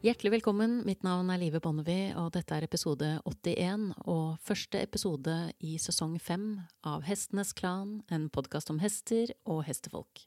[0.00, 5.34] Hjertelig velkommen, mitt navn er Live Bonnevie, og dette er episode 81 og første episode
[5.60, 6.54] i sesong fem
[6.88, 10.22] av Hestenes Klan, en podkast om hester og hestefolk.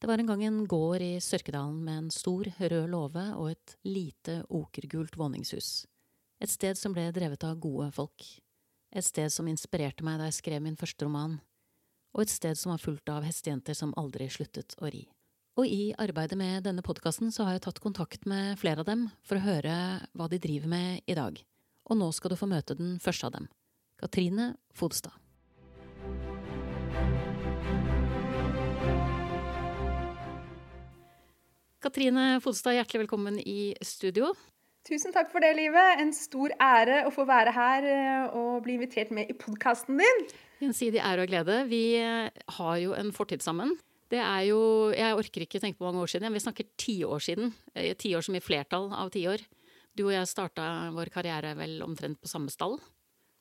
[0.00, 3.76] Det var en gang en gård i Sørkedalen med en stor, rød låve og et
[3.84, 5.84] lite, okergult våningshus.
[6.40, 8.24] Et sted som ble drevet av gode folk.
[8.96, 11.36] Et sted som inspirerte meg da jeg skrev min første roman.
[12.16, 15.04] Og et sted som var fullt av hestejenter som aldri sluttet å ri.
[15.60, 19.02] Og i arbeidet med denne podkasten så har jeg tatt kontakt med flere av dem
[19.28, 19.72] for å høre
[20.16, 21.36] hva de driver med i dag.
[21.84, 23.48] Og nå skal du få møte den første av dem.
[24.00, 25.12] Katrine Fodstad.
[31.84, 34.32] Katrine Fodstad, hjertelig velkommen i studio.
[34.88, 36.00] Tusen takk for det, Livet.
[36.00, 40.26] En stor ære å få være her eh, og bli invitert med i podkasten din.
[40.64, 41.60] Gjensidig ære og glede.
[41.68, 43.76] Vi eh, har jo en fortid sammen.
[44.10, 44.60] Det er jo
[44.90, 46.32] Jeg orker ikke tenke på mange år siden.
[46.34, 47.52] Vi snakker tiår siden.
[47.74, 49.44] Eh, tiår som i flertall av tiår.
[49.94, 52.78] Du og jeg starta vår karriere vel omtrent på samme stall.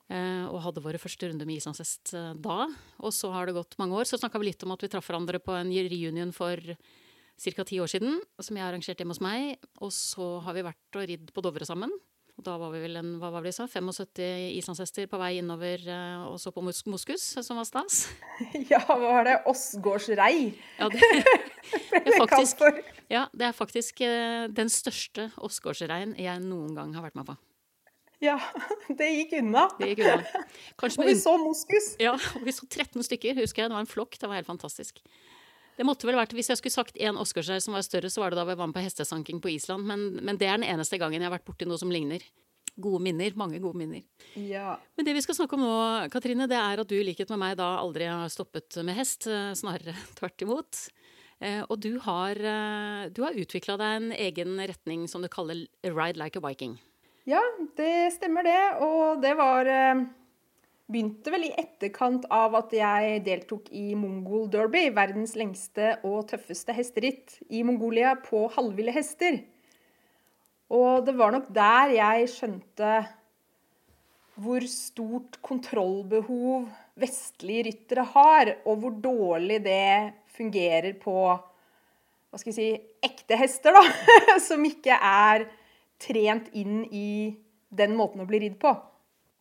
[0.10, 2.64] Og hadde våre første runde med islandshest da.
[2.98, 4.08] Og så har det gått mange år.
[4.10, 7.64] Så snakka vi litt om at vi traff hverandre på en reunion for ca.
[7.64, 9.62] ti år siden, som jeg arrangerte hjemme hos meg.
[9.86, 11.94] Og så har vi vært og ridd på Dovre sammen.
[12.40, 14.16] Og da var vi vel en, hva var det vi sa, 75
[14.56, 15.84] islandshester på vei innover
[16.30, 18.06] og så på mos moskus, som var stas.
[18.72, 19.36] Ja, hva var det?
[19.52, 20.54] Åsgårdsrei?
[20.80, 21.04] Ja, det,
[21.92, 22.64] det, er faktisk,
[23.12, 24.00] ja, det er faktisk
[24.56, 27.36] den største åsgårdsreien jeg noen gang har vært med på.
[28.20, 28.36] Ja,
[29.00, 29.66] det gikk unna.
[29.80, 30.44] Det gikk unna.
[30.84, 31.94] Og vi så moskus.
[32.04, 33.72] Ja, og vi så 13 stykker, husker jeg.
[33.72, 34.18] Det var en flokk.
[34.20, 35.00] Det var helt fantastisk.
[35.80, 38.34] Det måtte vel vært, Hvis jeg skulle sagt én Oscarsskjær som var større, så var
[38.34, 39.88] det da vi var med på hestesanking på Island.
[39.88, 42.26] Men, men, det er den eneste gangen jeg har vært borti noe som ligner.
[42.76, 43.32] Gode minner.
[43.40, 44.04] Mange gode minner.
[44.36, 44.76] Ja.
[45.00, 45.78] Men det vi skal snakke om nå,
[46.12, 49.30] Katrine, det er at du i likhet med meg da aldri har stoppet med hest.
[49.32, 50.84] Eh, snarere tvert imot.
[51.40, 55.64] Eh, og du har, eh, du har utvikla deg en egen retning som du kaller
[55.88, 56.76] Ride like a Viking.
[57.24, 57.40] Ja,
[57.80, 58.62] det stemmer det.
[58.84, 59.72] Og det var
[60.90, 66.74] begynte vel i etterkant av at jeg deltok i Mongol Derby, verdens lengste og tøffeste
[66.74, 69.40] hesteritt i Mongolia på halvville hester.
[70.74, 72.94] Og det var nok der jeg skjønte
[74.40, 76.70] hvor stort kontrollbehov
[77.00, 81.16] vestlige ryttere har, og hvor dårlig det fungerer på
[82.30, 82.68] hva skal jeg si,
[83.04, 84.38] ekte hester, da.
[84.48, 85.48] Som ikke er
[86.00, 87.34] trent inn i
[87.70, 88.76] den måten å bli ridd på.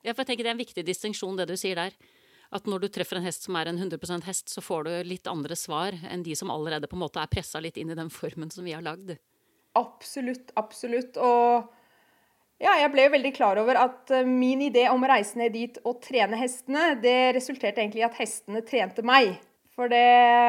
[0.04, 1.97] Ja, for jeg tenker Det er en viktig distinksjon, det du sier der.
[2.54, 5.28] At når du treffer en hest som er en 100% hest, så får du litt
[5.28, 8.09] andre svar enn de som allerede på en måte er pressa litt inn i den
[8.12, 9.19] formen som vi har lagd.
[9.76, 11.19] Absolutt, absolutt.
[11.20, 11.69] Og
[12.59, 15.53] ja, jeg ble jo veldig klar over at eh, min idé om å reise ned
[15.54, 19.36] dit og trene hestene, det resulterte egentlig i at hestene trente meg.
[19.78, 20.00] For det,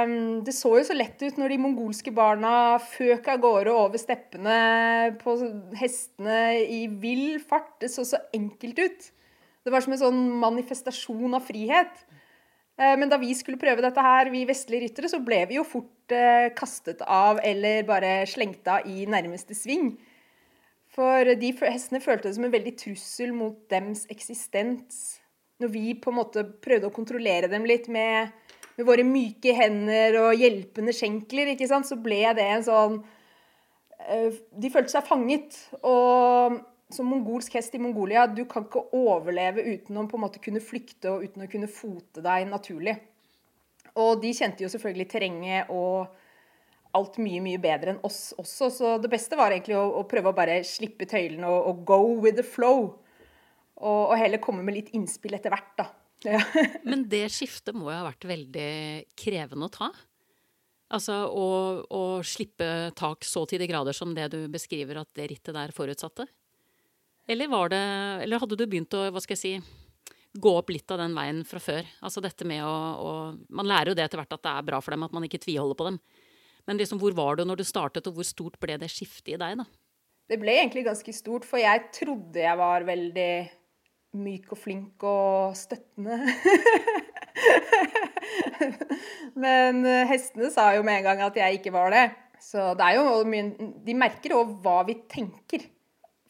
[0.09, 4.01] mm, det, så jo så lett ut når de mongolske barna føk av gårde over
[4.01, 4.55] steppene
[5.21, 5.35] på
[5.77, 7.75] hestene i vill fart.
[7.83, 9.09] Det så så enkelt ut.
[9.63, 12.03] Det var som en sånn manifestasjon av frihet.
[12.79, 15.65] Eh, men da vi skulle prøve dette her, vi vestlige ryttere, så ble vi jo
[15.67, 19.93] fort eh, kastet av eller bare slengt av i nærmeste sving.
[20.95, 25.19] For de hestene følte det som en veldig trussel mot dems eksistens.
[25.59, 28.31] Når vi på en måte prøvde å kontrollere dem litt med,
[28.77, 32.99] med våre myke hender og hjelpende skjenkler, så ble det en sånn
[34.07, 35.59] eh, De følte seg fanget.
[35.83, 40.41] Og som mongolsk hest i Mongolia, du kan ikke overleve uten å på en måte
[40.41, 42.95] kunne flykte og uten å kunne fote deg naturlig.
[43.99, 46.09] Og de kjente jo selvfølgelig terrenget og
[46.97, 48.71] alt mye, mye bedre enn oss også.
[48.73, 52.01] Så det beste var egentlig å, å prøve å bare slippe tøylene og, og, go
[52.23, 52.89] with the flow.
[53.79, 55.89] Og, og, heller komme med litt innspill etter hvert, da.
[56.25, 56.41] Ja.
[56.89, 58.71] Men det skiftet må jo ha vært veldig
[59.19, 59.93] krevende å ta?
[60.89, 61.47] Altså å,
[61.85, 65.71] å slippe tak så til de grader som det du beskriver at det rittet der
[65.75, 66.25] forutsatte?
[67.29, 67.83] Eller, det,
[68.23, 69.51] eller hadde du begynt å hva skal jeg si,
[70.33, 71.85] gå opp litt av den veien fra før?
[72.01, 73.11] Altså dette med å, å
[73.53, 75.41] Man lærer jo det etter hvert at det er bra for dem, at man ikke
[75.43, 75.99] tviholder på dem.
[76.65, 79.39] Men liksom, hvor var du når du startet, og hvor stort ble det skiftet i
[79.41, 79.65] deg, da?
[80.29, 83.31] Det ble egentlig ganske stort, for jeg trodde jeg var veldig
[84.19, 86.17] myk og flink og støttende.
[89.43, 92.05] Men hestene sa jo med en gang at jeg ikke var det.
[92.41, 95.65] Så det er jo mye De merker òg hva vi tenker.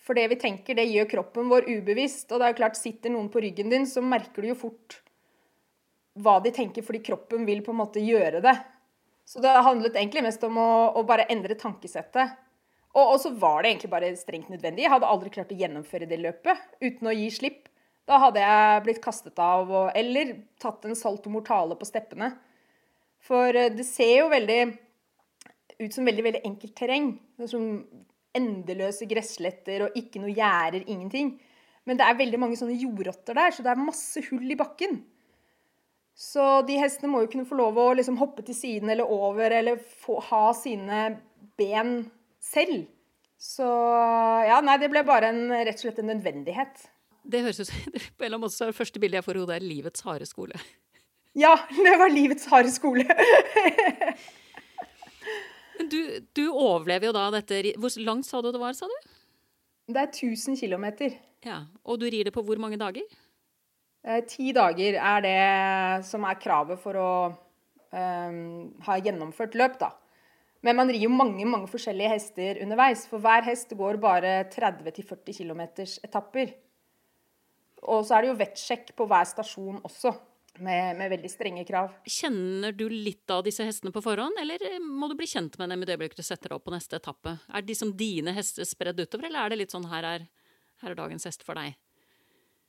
[0.09, 2.31] For det vi tenker, det gjør kroppen vår ubevisst.
[2.31, 4.95] Og det er jo klart, sitter noen på ryggen din, så merker du jo fort
[6.17, 8.56] hva de tenker, fordi kroppen vil på en måte gjøre det.
[9.29, 12.33] Så det handlet egentlig mest om å, å bare endre tankesettet.
[12.95, 14.88] Og, og, så var det egentlig bare strengt nødvendig.
[14.88, 17.69] Jeg hadde aldri klart å gjennomføre det løpet uten å gi slipp.
[18.09, 22.31] Da hadde jeg blitt kastet av og, eller tatt en salto mortale på steppene.
[23.29, 24.61] For eh, det ser jo veldig
[25.85, 27.11] ut som veldig veldig enkelt terreng.
[27.45, 27.69] Som
[28.38, 31.34] endeløse gressletter og ikke noe gjerder, ingenting.
[31.88, 35.00] Men det er veldig mange sånne jordrotter der, så det er masse hull i bakken.
[36.20, 39.54] Så de hestene må jo kunne få lov å liksom hoppe til siden eller over,
[39.56, 41.04] eller få, ha sine
[41.60, 42.02] ben
[42.44, 42.84] selv.
[43.40, 46.84] Så ja, nei, det ble bare en, rett og slett en nødvendighet.
[47.24, 49.28] Det høres ut som på en eller annen måte så er det første bildet jeg
[49.30, 50.60] får i hodet, er livets harde skole.
[51.38, 53.06] Ja, det var livets harde skole.
[55.80, 56.00] Men du,
[56.36, 58.98] du, overlever jo da dette Hvor langt sa du det var, sa du?
[59.90, 60.86] Det er 1000 km.
[61.48, 63.08] Ja, Og du rir det på hvor mange dager?
[64.04, 65.40] Eh, ti dager er det
[66.08, 69.90] som er kravet for å um, ha gjennomført løp, da.
[70.62, 73.06] Men man rir jo mange mange forskjellige hester underveis.
[73.08, 75.64] For hver hest går bare 30-40 km
[76.04, 76.52] etapper.
[77.88, 80.12] Og så er det jo vettsjekk på hver stasjon også.
[80.57, 81.92] Med, med, veldig strenge krav.
[82.10, 85.84] Kjenner du litt av disse hestene på forhånd, eller må du bli kjent med dem
[85.84, 87.36] i det øyeblikket du setter deg opp på neste etappe?
[87.54, 90.25] Er de som dine hester spredd utover, eller er det litt sånn her er,
[90.81, 91.78] her er dagens hest for deg?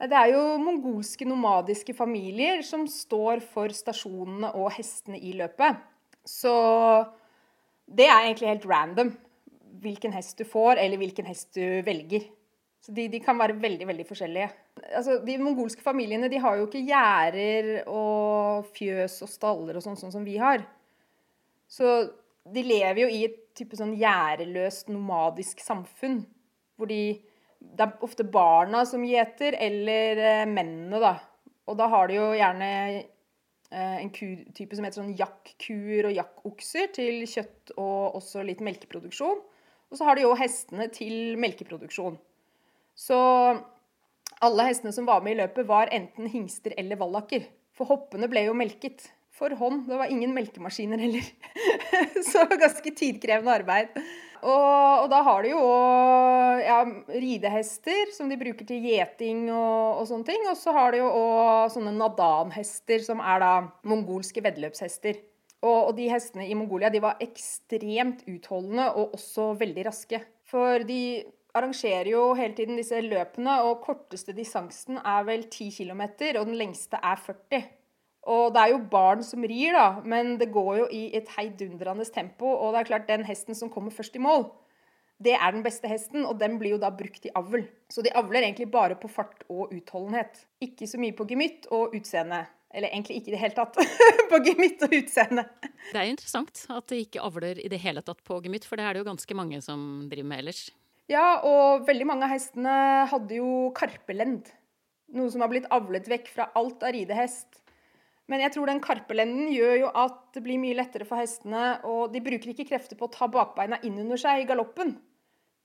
[0.01, 5.81] Det er jo mongolske nomadiske familier som står for stasjonene og hestene i løpet.
[6.25, 6.53] Så
[7.91, 9.11] det er egentlig helt random
[9.81, 12.25] hvilken hest du får, eller hvilken hest du velger.
[12.81, 14.49] Så de, de, kan være veldig veldig forskjellige.
[14.97, 19.99] Altså, de mongolske familiene de har jo ikke gjerder og fjøs og staller og sånn,
[20.01, 20.65] sånn som vi har.
[21.69, 21.91] Så
[22.49, 26.23] de lever jo i et type sånn gjerdeløst, nomadisk samfunn.
[26.77, 27.21] Hvor de
[27.61, 31.11] Det er ofte barna som gjeter, eller eh, mennene, da.
[31.69, 36.89] Og da har de jo gjerne eh, en kutype som heter sånn jakkuer og jakkokser
[36.97, 39.45] til kjøtt og også litt melkeproduksjon.
[39.93, 42.17] Og så har de jo hestene til melkeproduksjon.
[42.99, 43.19] Så
[44.41, 47.47] alle hestene som var med i løpet, var enten hingster eller vallaker.
[47.77, 49.87] For hoppene ble jo melket for hånd.
[49.89, 51.25] Det var ingen melkemaskiner heller.
[52.31, 53.95] Så ganske tidkrevende arbeid.
[54.41, 55.63] Og, og da har de jo
[56.65, 56.79] ja,
[57.13, 60.47] ridehester som de bruker til gjeting og, og, sånne ting.
[60.49, 63.53] Og så har de jo òg sånne nadan-hester, som er da
[63.89, 65.21] mongolske veddeløpshester.
[65.61, 70.23] Og, og, de hestene i Mongolia de var ekstremt utholdende og også veldig raske.
[70.49, 71.03] For de
[71.55, 76.03] arrangerer jo hele tiden disse løpene, og korteste distansen er vel 10 km,
[76.39, 77.69] og den lengste er 40.
[78.31, 82.05] Og det er jo barn som rir, da, men det går jo i et heidundrende
[82.13, 82.51] tempo.
[82.53, 84.45] Og det er klart, den hesten som kommer først i mål,
[85.21, 87.67] det er den beste hesten, og den blir jo da brukt i avl.
[87.93, 90.47] Så de avler egentlig bare på fart og utholdenhet.
[90.65, 92.47] Ikke så mye på gemytt og utseende.
[92.73, 93.77] Eller egentlig ikke i det hele tatt
[94.31, 95.45] på gemytt og utseende.
[95.91, 98.87] Det er interessant at de ikke avler i det hele tatt på gemytt, for det
[98.87, 99.83] er det jo ganske mange som
[100.13, 100.69] driver med ellers.
[101.11, 102.73] Ja, og veldig mange av hestene
[103.11, 104.47] hadde jo karpelend.
[105.17, 107.59] Noe som har blitt avlet vekk fra alt av ridehest.
[108.31, 112.15] Men jeg tror den karpelenden gjør jo at det blir mye lettere for hestene, og
[112.15, 114.95] de bruker ikke krefter på å ta bakbeina inn under seg i galoppen.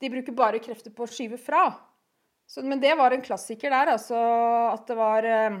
[0.02, 1.68] De bruker bare krefter på å skyve fra.
[2.50, 4.18] Så, men det var en klassiker der, altså.
[4.72, 5.60] At det var eh,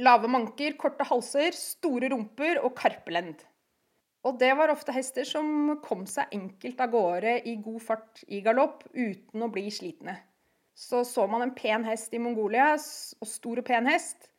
[0.00, 3.44] lave manker, korte halser, store rumper og karpelend.
[4.24, 8.40] Og det var ofte hester som kom seg enkelt av gårde i god fart i
[8.44, 10.16] galopp uten å bli slitne.
[10.74, 14.30] Så så man en pen hest i Mongolia, og stor og pen hest,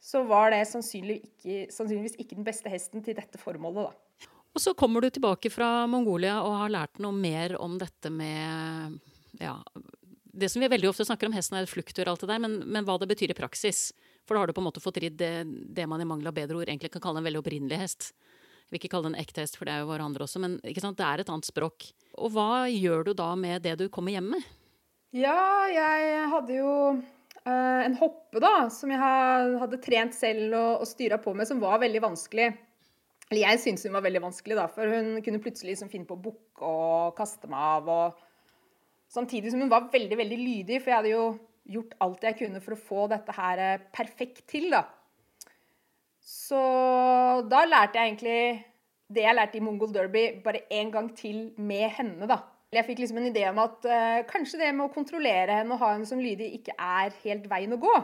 [0.00, 4.28] så var det sannsynligvis ikke, sannsynligvis ikke den beste hesten til dette formålet, da.
[4.50, 8.98] Og så kommer du tilbake fra Mongolia og har lært noe mer om dette med
[9.38, 9.54] ja,
[10.40, 12.58] det som vi veldig ofte snakker om, hesten er et og alt det der, men,
[12.66, 13.90] men, hva det betyr i praksis.
[14.26, 16.36] For da har du på en måte fått ridd det, det man i mangel av
[16.36, 18.10] bedre ord egentlig kan kalle en veldig opprinnelig hest.
[18.70, 20.38] Jeg vil ikke kalle det en ekte hest, for det er jo våre andre også,
[20.38, 21.88] men det er et annet språk.
[22.22, 24.44] Og hva gjør du da med det du kommer hjem med?
[25.10, 30.86] Ja, jeg hadde jo uh, en hoppe, da, som jeg hadde trent selv og, og
[30.86, 32.46] styra på med, som var veldig vanskelig.
[33.26, 36.14] Eller jeg syntes hun var veldig vanskelig, da, for hun kunne plutselig liksom finne på
[36.14, 37.90] å bukke og kaste meg av.
[37.90, 41.26] og Samtidig som hun var veldig veldig lydig, for jeg hadde jo
[41.74, 44.70] gjort alt jeg kunne for å få dette her eh, perfekt til.
[44.70, 44.86] da.
[46.30, 46.60] Så
[47.50, 48.40] da lærte jeg egentlig
[49.10, 52.38] det jeg lærte i Mongol Derby, bare en gang til med henne, da.
[52.70, 55.82] Jeg fikk liksom en idé om at uh, kanskje det med å kontrollere henne og
[55.82, 57.96] ha henne som lydig ikke er helt veien å gå.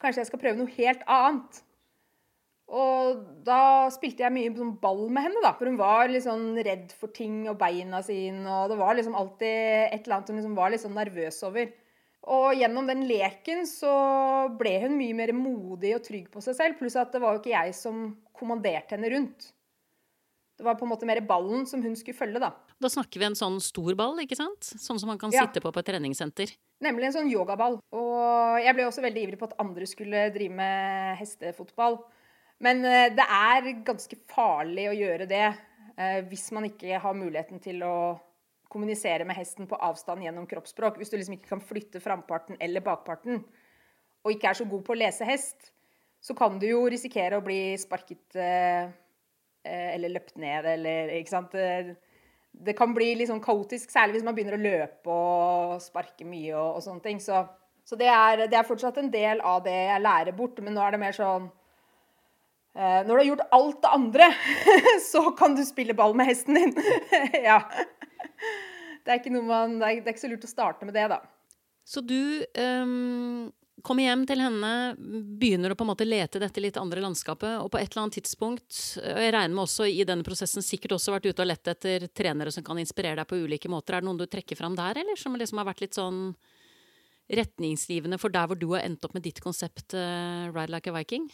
[0.00, 1.60] Kanskje jeg skal prøve noe helt annet.
[2.66, 3.60] Og da
[3.94, 5.52] spilte jeg mye sånn ball med henne, da.
[5.58, 9.18] For hun var litt sånn redd for ting og beina sine, og det var liksom
[9.18, 11.68] alltid et eller annet hun liksom var litt sånn nervøs over.
[12.26, 13.92] Og gjennom den leken så
[14.58, 16.78] ble hun mye mer modig og trygg på seg selv.
[16.80, 19.52] Pluss at det var jo ikke jeg som kommanderte henne rundt.
[20.56, 22.50] Det var på en måte mer ballen som hun skulle følge, da.
[22.80, 24.64] Da snakker vi en sånn stor ball, ikke sant?
[24.64, 25.44] Sånn som man kan ja.
[25.44, 26.54] sitte på på et treningssenter.
[26.84, 27.78] Nemlig en sånn yogaball.
[27.94, 32.00] Og jeg ble også veldig ivrig på at andre skulle drive med hestefotball.
[32.64, 37.60] Men eh, det er ganske farlig å gjøre det eh, hvis man ikke har muligheten
[37.64, 37.96] til å
[38.68, 40.98] kommunisere med hesten på avstand gjennom kroppsspråk.
[40.98, 43.42] Hvis du liksom ikke kan flytte framparten eller bakparten,
[44.26, 45.70] og ikke er så god på å lese hest,
[46.22, 48.88] så kan du jo risikere å bli sparket eh,
[49.66, 51.54] eh eller løpt ned, eller Ikke sant.
[52.56, 56.54] Det kan bli litt sånn kaotisk, særlig hvis man begynner å løpe og sparke mye
[56.56, 57.20] og, og sånne ting.
[57.20, 57.44] Så,
[57.84, 60.82] så det, er, det, er, fortsatt en del av det jeg lærer bort, men nå
[60.82, 61.50] er det mer sånn
[62.74, 64.30] eh, Når du har gjort alt det andre,
[65.12, 66.74] så kan du spille ball med hesten din.
[67.50, 67.60] ja
[69.04, 71.06] det er, ikke man, det, er, det er ikke så lurt å starte med det,
[71.12, 71.20] da.
[71.86, 73.52] Så du um,
[73.86, 74.70] kommer hjem til henne,
[75.38, 78.18] begynner å på en måte lete dette litt andre landskapet, og på et eller annet
[78.18, 81.70] tidspunkt, og jeg regner med også i denne prosessen sikkert også vært ute og lett
[81.70, 83.94] etter trenere som kan inspirere deg på ulike måter.
[83.96, 86.20] Er det noen du trekker fram der, eller som liksom har vært litt sånn
[87.36, 90.94] retningsgivende for der hvor du har endt opp med ditt konsept uh, Ride Like a
[90.98, 91.30] Viking?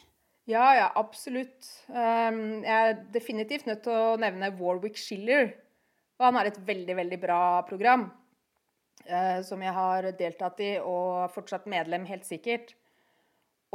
[0.50, 1.68] Ja, ja, absolutt.
[1.88, 5.52] Um, jeg er definitivt nødt til å nevne Warwick Schiller
[6.22, 8.06] og han har et veldig, veldig bra program
[9.08, 12.76] eh, som jeg har deltatt i og fortsatt medlem, helt sikkert.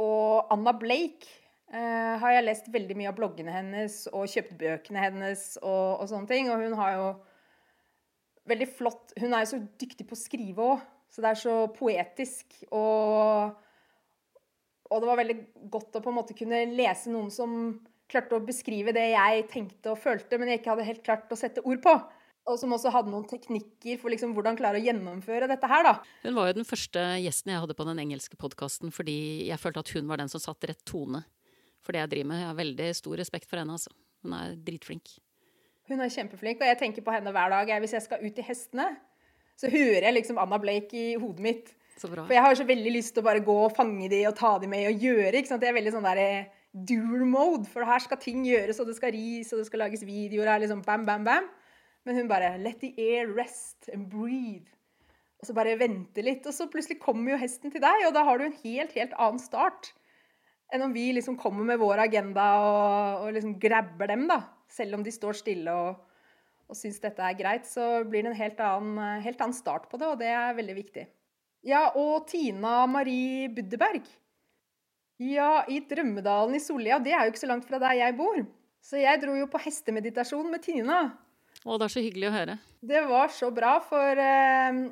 [0.00, 1.28] Og Anna Blake
[1.68, 6.06] eh, har jeg lest veldig mye av bloggene hennes og kjøpt bøkene hennes og, og,
[6.08, 6.48] sånne ting.
[6.54, 7.08] Og hun har jo
[8.48, 11.56] veldig flott Hun er jo så dyktig på å skrive òg, så det er så
[11.76, 12.62] poetisk.
[12.72, 13.52] Og,
[14.88, 15.38] og det var veldig
[15.68, 17.58] godt å på en måte kunne lese noen som
[18.08, 21.36] klarte å beskrive det jeg tenkte og følte, men jeg ikke hadde helt klart å
[21.36, 21.92] sette ord på
[22.48, 25.94] og som også hadde noen teknikker for liksom hvordan klare å gjennomføre dette her, da.
[26.24, 29.18] Hun var jo den første gjesten jeg hadde på den engelske podkasten fordi
[29.50, 31.22] jeg følte at hun var den som satt rett tone
[31.84, 32.42] for det jeg driver med.
[32.42, 33.92] Jeg har veldig stor respekt for henne, altså.
[34.24, 35.14] Hun er dritflink.
[35.88, 37.70] Hun er kjempeflink, og jeg tenker på henne hver dag.
[37.80, 38.88] Hvis jeg skal ut i hestene,
[39.58, 41.70] så hører jeg liksom Anna Blake i hodet mitt.
[41.98, 44.52] For jeg har så veldig lyst til å bare gå og fange de og ta
[44.62, 45.32] de med og gjøre.
[45.34, 45.62] ikke sant?
[45.64, 46.20] Det er veldig sånn der
[46.72, 50.04] dual mode, for her skal ting gjøres, og det skal ris, og det skal lages
[50.06, 50.52] videoer.
[50.52, 51.48] her liksom bam, bam, bam.
[52.08, 54.72] Men hun bare Let the air rest and breathe.
[55.38, 56.46] Og så bare vente litt.
[56.48, 59.14] Og så plutselig kommer jo hesten til deg, og da har du en helt, helt
[59.14, 59.92] annen start
[60.74, 64.42] enn om vi liksom kommer med vår agenda og, og liksom grabber dem, da.
[64.68, 66.02] Selv om de står stille og,
[66.68, 70.00] og syns dette er greit, så blir det en helt annen, helt annen start på
[70.00, 71.06] det, og det er veldig viktig.
[71.66, 74.04] Ja, og Tina Marie Buddeberg.
[75.24, 77.00] Ja, i Drømmedalen i Sollia.
[77.02, 78.36] Det er jo ikke så langt fra der jeg bor.
[78.84, 81.00] Så jeg dro jo på hestemeditasjon med Tina.
[81.66, 82.56] Å, det er så hyggelig å høre.
[82.86, 84.82] Det var så bra, for eh,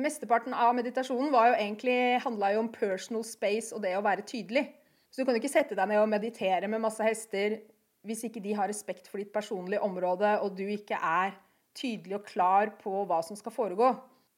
[0.00, 4.24] mesteparten av meditasjonen var jo egentlig, handla jo om personal space og det å være
[4.28, 4.64] tydelig.
[5.10, 7.58] Så du kan jo ikke sette deg ned og meditere med masse hester
[8.06, 11.34] hvis ikke de har respekt for ditt personlige område, og du ikke er
[11.76, 13.90] tydelig og klar på hva som skal foregå.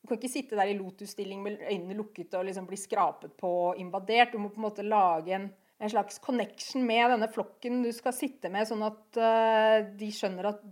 [0.03, 3.51] Du kan ikke sitte der i lotusstilling med øynene lukket og liksom bli skrapet på
[3.69, 4.33] og invadert.
[4.35, 5.47] Du må på en måte lage en,
[5.79, 10.51] en slags connection med denne flokken du skal sitte med, sånn at uh, de skjønner
[10.51, 10.65] at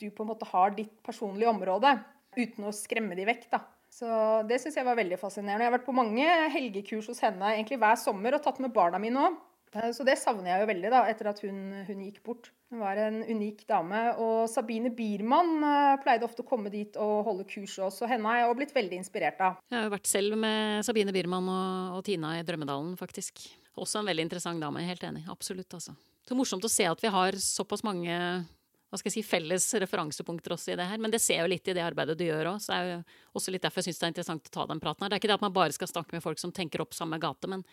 [0.00, 1.96] du på en måte har ditt personlige område,
[2.34, 3.48] uten å skremme de vekk.
[3.52, 3.62] da.
[3.94, 4.08] Så
[4.48, 5.64] Det syns jeg var veldig fascinerende.
[5.64, 8.98] Jeg har vært på mange helgekurs hos henne egentlig hver sommer og tatt med barna
[8.98, 9.36] mine òg.
[9.74, 12.50] Eh, så det savner jeg jo veldig da, etter at hun, hun, gikk bort.
[12.72, 14.00] Hun var en unik dame.
[14.22, 18.08] Og Sabine Biermann uh, pleide ofte å komme dit og holde kurs også.
[18.10, 19.60] Henne har jeg også blitt veldig inspirert av.
[19.70, 23.44] Jeg har jo vært selv med Sabine Biermann og, og Tina i Drømmedalen, faktisk.
[23.78, 24.82] Også en veldig interessant dame.
[24.86, 25.24] Helt enig.
[25.30, 25.94] Absolutt, altså.
[26.24, 28.14] Så morsomt å se at vi har såpass mange
[28.94, 31.00] hva skal jeg si, felles referansepunkter også i det her.
[31.02, 32.60] Men det ser jo litt i det arbeidet du gjør òg.
[32.62, 32.98] Det er jo
[33.40, 35.10] også litt derfor jeg syns det er interessant å ta den praten her.
[35.10, 37.18] Det er ikke det at man bare skal snakke med folk som tenker opp samme
[37.18, 37.64] gate, men,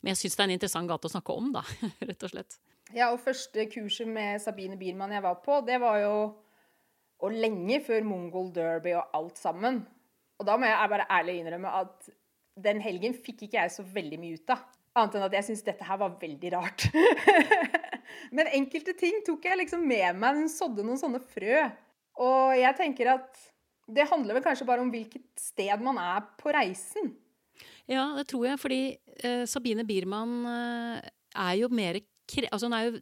[0.00, 1.64] men jeg syns det er en interessant gate å snakke om, da.
[2.08, 2.56] Rett og slett.
[2.96, 6.14] Ja, og første kurset med Sabine Biermann jeg var på, det var jo
[7.22, 9.84] og lenge før Mongol Derby og alt sammen.
[10.40, 12.08] Og da må jeg bare ærlig innrømme at
[12.64, 14.64] den helgen fikk ikke jeg så veldig mye ut av.
[14.98, 16.88] Annet enn at jeg syns dette her var veldig rart.
[18.30, 20.38] Men enkelte ting tok jeg liksom med meg.
[20.42, 21.64] Hun sådde noen sånne frø.
[22.22, 23.42] Og jeg tenker at
[23.92, 27.12] det handler vel kanskje bare om hvilket sted man er på reisen.
[27.90, 28.60] Ja, det tror jeg.
[28.62, 28.80] Fordi
[29.24, 31.02] uh, Sabine Biermann uh,
[31.32, 32.00] er jo mer
[32.48, 33.00] altså hun er jo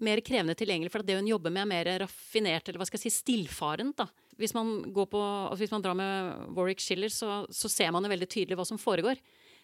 [0.00, 3.10] mer krevende tilgjengelig, for det hun jobber med, er mer raffinert, eller hva skal jeg
[3.10, 3.98] si, stillfarent.
[4.00, 4.06] da.
[4.40, 8.12] Hvis man, på, altså hvis man drar med Warwick Schiller, så, så ser man jo
[8.12, 9.20] veldig tydelig hva som foregår.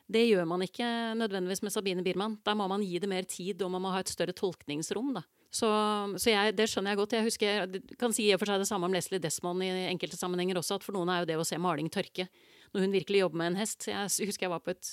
[0.07, 0.87] Det gjør man ikke
[1.19, 2.37] nødvendigvis med Sabine Biermann.
[2.47, 5.17] Der må man gi det mer tid, og man må ha et større tolkningsrom.
[5.17, 5.25] da.
[5.51, 5.69] Så,
[6.21, 7.17] så jeg, det skjønner jeg godt.
[7.17, 10.61] Jeg husker, jeg kan si for seg det samme om Leslie Desmond i enkelte sammenhenger
[10.61, 12.29] også, at for noen er jo det å se maling tørke
[12.75, 13.89] når hun virkelig jobber med en hest.
[13.89, 14.91] Jeg husker jeg var på et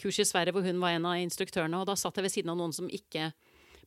[0.00, 2.52] kurs i Sverige hvor hun var en av instruktørene, og da satt jeg ved siden
[2.52, 3.30] av noen som ikke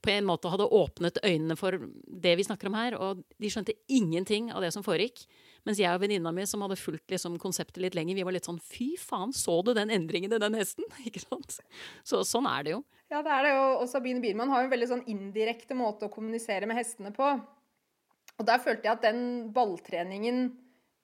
[0.04, 3.76] på en måte hadde åpnet øynene for det vi snakker om her, og de skjønte
[3.88, 5.24] ingenting av det som foregikk.
[5.64, 8.50] Mens jeg og venninna mi som hadde fulgt liksom konseptet litt lenger, vi var litt
[8.50, 10.88] sånn fy faen, så du den endringen i den hesten?
[11.08, 11.62] Ikke sant?
[12.04, 12.84] Så sånn er det jo.
[13.14, 13.54] Ja, det er det.
[13.56, 13.66] jo.
[13.84, 17.30] Og Sabine Biermann har jo en veldig sånn indirekte måte å kommunisere med hestene på.
[18.34, 20.48] Og der følte jeg at den balltreningen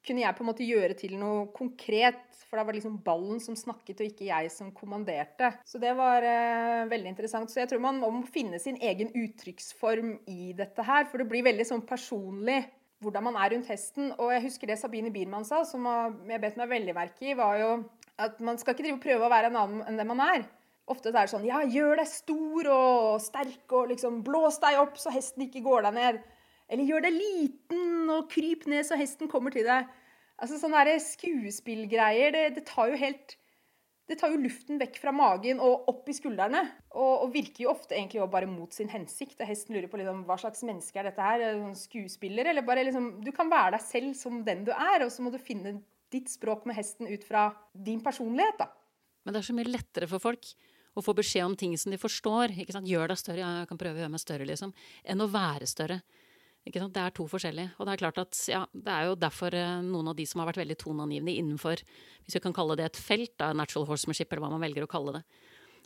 [0.06, 2.26] kunne jeg på en måte gjøre til noe konkret.
[2.50, 5.52] For da var det liksom ballen som snakket, og ikke jeg som kommanderte.
[5.70, 7.52] Så det var eh, veldig interessant.
[7.52, 11.06] Så jeg tror man må finne sin egen uttrykksform i dette her.
[11.12, 12.64] For det blir veldig sånn personlig
[13.04, 14.14] hvordan man er rundt hesten.
[14.18, 15.86] Og jeg husker det Sabine Biermann sa, som
[16.28, 17.74] jeg bet meg veldig merke i, var jo
[18.20, 20.44] at man skal ikke drive og prøve å være en annen enn det man er.
[20.90, 24.98] Ofte er det sånn Ja, gjør deg stor og sterk og liksom blås deg opp
[25.00, 26.22] så hesten ikke går deg ned.
[26.70, 29.90] Eller gjør deg liten og kryp ned så hesten kommer til deg.
[30.40, 33.36] Altså Sånne skuespillgreier, det, det, tar jo helt
[34.10, 36.64] det tar jo luften vekk fra magen og opp i skuldrene.
[36.96, 39.38] Og, og virker jo ofte egentlig bare mot sin hensikt.
[39.38, 41.44] Og hesten lurer på liksom, hva slags menneske er dette her?
[41.46, 42.50] Er skuespiller?
[42.50, 45.34] Eller bare liksom Du kan være deg selv som den du er, og så må
[45.34, 45.78] du finne
[46.10, 48.72] ditt språk med hesten ut fra din personlighet, da.
[49.26, 50.48] Men det er så mye lettere for folk
[50.98, 52.56] å få beskjed om ting som de forstår.
[52.64, 52.90] ikke sant?
[52.90, 54.74] Gjør deg større, ja, jeg kan prøve å gjøre meg større, liksom.
[55.06, 56.00] Enn å være større.
[56.70, 57.74] Det er to forskjellige.
[57.78, 60.42] Og det er klart at ja, det er jo derfor eh, noen av de som
[60.42, 61.82] har vært veldig toneangivende innenfor,
[62.26, 64.92] hvis vi kan kalle det et felt, da, natural horsemanship, eller hva man velger å
[64.92, 65.24] kalle det,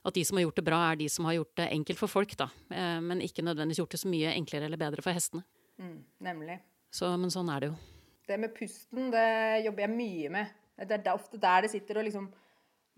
[0.03, 2.11] at de som har gjort det bra, er de som har gjort det enkelt for
[2.11, 2.49] folk, da.
[2.73, 5.45] Eh, men ikke nødvendigvis gjort det så mye enklere eller bedre for hestene.
[5.79, 5.97] Mm,
[6.27, 6.59] nemlig.
[6.93, 7.79] Så, men sånn er det jo.
[8.27, 9.27] Det med pusten, det
[9.65, 10.59] jobber jeg mye med.
[10.83, 12.31] Det er ofte der det sitter og liksom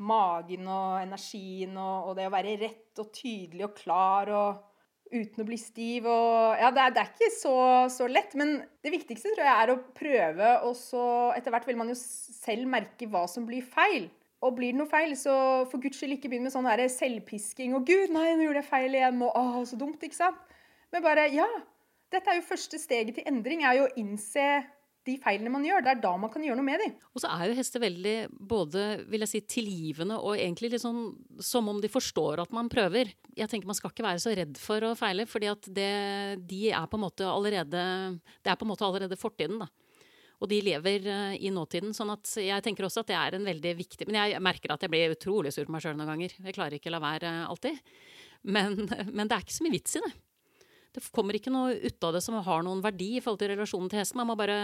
[0.06, 4.75] Magen og energien og, og det å være rett og tydelig og klar og
[5.15, 7.55] uten å bli stiv og Ja, det er, det er ikke så,
[7.93, 11.05] så, lett, men det viktigste tror jeg er å prøve, og så
[11.38, 14.10] etter hvert vil man jo selv merke hva som blir feil.
[14.45, 15.34] Og blir det noe feil, så
[15.72, 18.72] for guds skyld ikke begynn med sånn her selvpisking og 'Gud, nei, nå gjorde jeg
[18.72, 20.57] feil igjen', og 'Å, så dumt', ikke sant?
[20.93, 21.48] Men bare Ja,
[22.13, 24.45] dette er jo første steget til endring, er jo å innse
[25.05, 25.83] de feilene man gjør.
[25.85, 26.95] Det er da man kan gjøre noe med dem.
[27.13, 28.15] Og så er jo hester veldig
[28.50, 32.71] både vil jeg si, tilgivende og egentlig litt sånn som om de forstår at man
[32.71, 33.13] prøver.
[33.38, 35.91] Jeg tenker Man skal ikke være så redd for å feile, fordi det,
[36.50, 37.81] de er på en måte allerede
[38.41, 39.69] Det er på en måte allerede fortiden, da.
[40.43, 41.93] Og de lever uh, i nåtiden.
[41.95, 44.84] sånn at jeg tenker også at det er en veldig viktig Men jeg merker at
[44.84, 46.36] jeg blir utrolig sur på meg sjøl noen ganger.
[46.41, 47.80] Jeg klarer ikke å la være alltid.
[48.43, 48.82] Men,
[49.15, 50.15] men det er ikke så mye vits i det
[50.95, 53.91] det kommer ikke noe ut av det som har noen verdi i forhold til relasjonen
[53.91, 54.19] til hesten.
[54.21, 54.58] Man må bare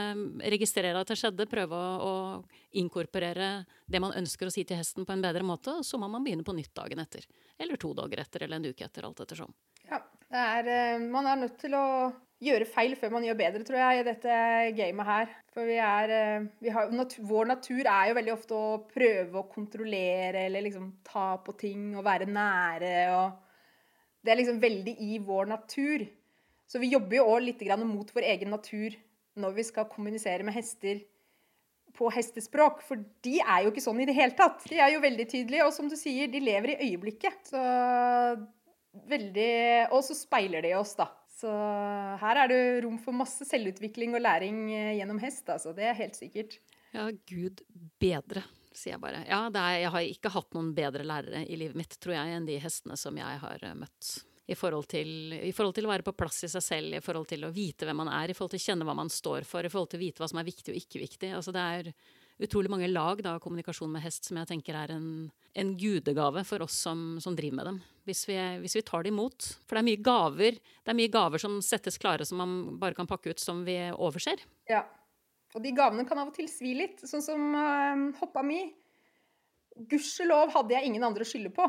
[0.53, 3.51] registrere at det skjedde, prøve å, å, inkorporere
[3.85, 6.23] det man ønsker å si til hesten på en bedre måte, og så må man
[6.23, 7.27] begynne på nytt dagen etter.
[7.59, 9.51] Eller to dager etter, eller en uke etter, alt ettersom.
[9.89, 9.99] Ja,
[10.31, 11.85] er, eh, man er nødt til å
[12.41, 14.37] gjøre feil før man gjør bedre, tror jeg, i dette
[14.77, 15.35] gamet her.
[15.53, 19.41] For vi er eh, vi har, natur, Vår natur er jo veldig ofte å prøve
[19.41, 23.47] å kontrollere eller liksom ta på ting og være nære og
[24.21, 26.03] Det er liksom veldig i vår natur.
[26.71, 28.95] Så vi jobber jo òg litt mot vår egen natur
[29.39, 31.01] når vi skal kommunisere med hester
[31.97, 32.79] på hestespråk.
[32.87, 34.63] For de er jo ikke sånn i det hele tatt.
[34.69, 37.51] De er jo veldig tydelige, og som du sier, de lever i øyeblikket.
[37.51, 37.63] Så
[39.11, 41.09] veldig Og så speiler de oss, da.
[41.41, 41.51] Så
[42.21, 45.75] her er det rom for masse selvutvikling og læring eh, gjennom hest, altså.
[45.75, 46.59] Det er helt sikkert.
[46.95, 47.63] Ja, gud
[47.99, 48.43] bedre,
[48.75, 49.23] sier jeg bare.
[49.27, 52.47] Ja, er, jeg har ikke hatt noen bedre lærere i livet mitt, tror jeg, enn
[52.47, 54.19] de hestene som jeg har eh, møtt
[54.51, 57.29] i forhold, til, i forhold, til, å være på plass i seg selv, i forhold
[57.31, 59.63] til å vite hvem man er, i forhold til å kjenne hva man står for,
[59.63, 61.29] i forhold til å vite hva som er viktig og ikke viktig.
[61.37, 61.91] Altså det er
[62.41, 65.09] utrolig mange lag av kommunikasjon med hest som jeg tenker er en,
[65.53, 67.77] en gudegave for oss som, som driver med dem.
[68.09, 69.45] Hvis vi, hvis vi, tar det imot.
[69.67, 72.97] For det er mye gaver det er mye gaver som settes klare som man bare
[72.97, 74.41] kan pakke ut, som vi overser.
[74.69, 74.83] Ja.
[75.51, 77.03] Og de gavene kan av og til svi litt.
[77.05, 78.63] Sånn som øh, hoppa mi.
[79.91, 81.67] Gudskjelov hadde jeg ingen andre å skylde på.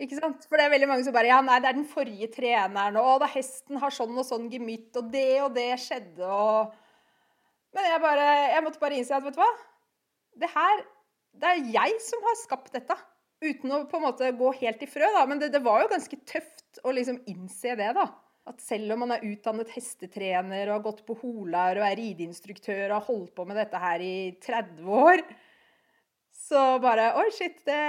[0.00, 0.46] Ikke sant?
[0.48, 3.20] For det er veldig mange som bare Ja, nei, det er den forrige treneren, og
[3.22, 6.74] da hesten har sånn og sånn gemytt, og det og det skjedde, og
[7.74, 9.52] Men jeg bare Jeg måtte bare innse at, vet du hva?
[10.42, 10.82] Det her
[11.34, 12.96] Det er jeg som har skapt dette.
[13.44, 15.24] Uten å på en måte gå helt i frø, da.
[15.26, 18.06] Men det, det var jo ganske tøft å liksom innse det, da.
[18.46, 22.84] At selv om man er utdannet hestetrener og har gått på Holar og er rideinstruktør
[22.90, 25.24] og har holdt på med dette her i 30 år,
[26.44, 27.80] så bare Oi, shit, det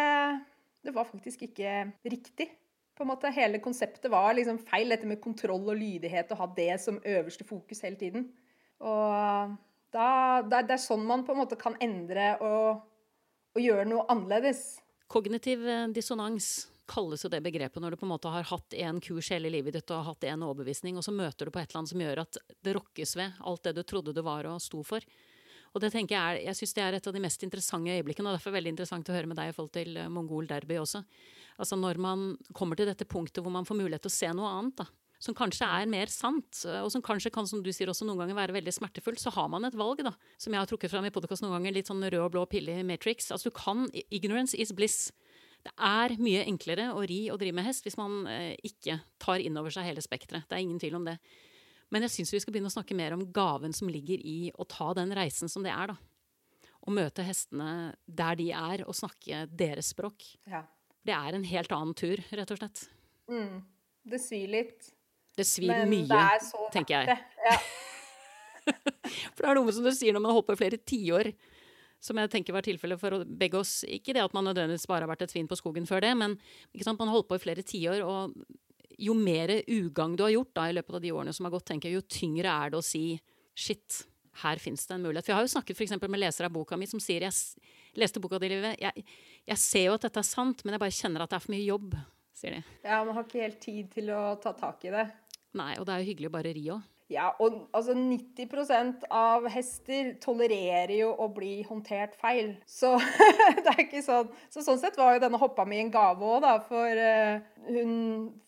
[0.86, 2.50] det var faktisk ikke riktig.
[2.96, 6.48] På en måte Hele konseptet var liksom feil, dette med kontroll og lydighet, og ha
[6.56, 8.30] det som øverste fokus hele tiden.
[8.80, 9.56] Og
[9.96, 10.08] da,
[10.46, 12.86] det er sånn man på en måte kan endre og,
[13.56, 14.78] og gjøre noe annerledes.
[15.12, 19.00] Kognitiv eh, dissonans kalles jo det begrepet når du på en måte har hatt en
[19.02, 21.72] kurs hele livet ditt og har hatt en overbevisning, og så møter du på et
[21.72, 24.62] eller annet som gjør at det rokkes ved alt det du trodde du var og
[24.64, 25.04] sto for.
[25.76, 28.32] Og det tenker Jeg er, jeg synes det er et av de mest interessante øyeblikkene,
[28.32, 30.80] og derfor er veldig interessant å høre med deg i forhold til eh, Mongol Derby
[30.80, 31.04] også.
[31.60, 34.52] Altså Når man kommer til dette punktet hvor man får mulighet til å se noe
[34.58, 34.88] annet, da,
[35.26, 38.38] som kanskje er mer sant, og som kanskje kan som du sier, også noen ganger
[38.38, 40.12] være veldig smertefullt, så har man et valg, da,
[40.42, 42.76] som jeg har trukket fram i podkast noen ganger, litt sånn rød og blå pille
[42.82, 43.32] i Matrix.
[43.32, 45.10] Altså du kan Ignorance is bliss.
[45.66, 49.42] Det er mye enklere å ri og drive med hest hvis man eh, ikke tar
[49.42, 50.46] inn over seg hele spekteret.
[50.46, 51.18] Det er ingen tvil om det.
[51.94, 54.66] Men jeg syns vi skal begynne å snakke mer om gaven som ligger i å
[54.70, 55.98] ta den reisen som det er, da.
[56.86, 60.26] Å møte hestene der de er, og snakke deres språk.
[60.50, 60.64] Ja.
[61.06, 62.86] Det er en helt annen tur, rett og slett.
[63.30, 63.64] Mm.
[64.06, 64.92] Det svir litt.
[65.36, 67.16] Det svir men mye, det er så tenker jeg.
[67.16, 67.50] det.
[67.50, 67.58] Ja.
[69.36, 71.32] For det er noe som du sier når man i flere tiår,
[72.02, 73.80] som jeg tenker var tilfellet for begge oss.
[73.90, 76.36] Ikke det at man nødvendigvis bare har vært et svin på skogen før det, men
[76.38, 78.36] man har holdt på i flere tiår, og
[78.98, 81.68] jo mer ugagn du har gjort da i løpet av de årene som har gått,
[81.72, 83.06] tenker jeg, jo tyngre er det å si
[83.56, 84.04] shit,
[84.44, 85.26] her fins det en mulighet.
[85.26, 87.36] For jeg har jo snakket for med lesere av boka mi som sier jeg
[87.96, 89.06] leste boka di, Livet, Jeg,
[89.48, 91.56] jeg ser jo at dette er sant, men jeg bare kjenner at det er for
[91.56, 91.96] mye jobb,
[92.36, 92.64] sier de.
[92.84, 95.06] Ja, man har ikke helt tid til å ta tak i det.
[95.56, 96.84] Nei, og det er jo hyggelig å bare ri òg.
[97.14, 102.56] Ja, og altså 90% av hester tolererer jo å bli håndtert feil.
[102.66, 102.96] Så
[103.60, 106.40] det er ikke sånn Så sånn sett var jo denne hoppa mi en gave òg,
[106.42, 106.56] da.
[106.66, 107.92] For uh, hun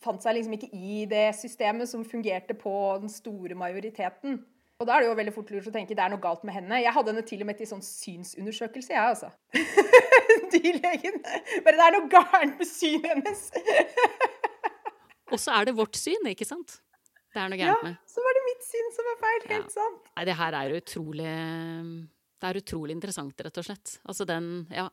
[0.01, 4.41] fant seg liksom ikke i det systemet som fungerte på den store majoriteten.
[4.81, 6.57] Og da er det jo veldig fort lurt å tenke det er noe galt med
[6.57, 6.81] henne.
[6.81, 9.29] Jeg hadde henne til og med til sånn synsundersøkelse, jeg, altså.
[10.53, 11.21] Dyrlegen.
[11.65, 13.47] Bare det er noe gærent med synet hennes.
[15.33, 16.79] og så er det vårt syn, ikke sant?
[17.37, 17.97] Det er noe gærent med.
[17.97, 19.41] Ja, så var det mitt syn som var feil.
[19.51, 19.73] Helt ja.
[19.75, 20.07] sant.
[20.15, 21.33] Nei, det her er utrolig
[22.37, 23.99] Det er utrolig interessant, rett og slett.
[24.09, 24.87] Altså den Ja.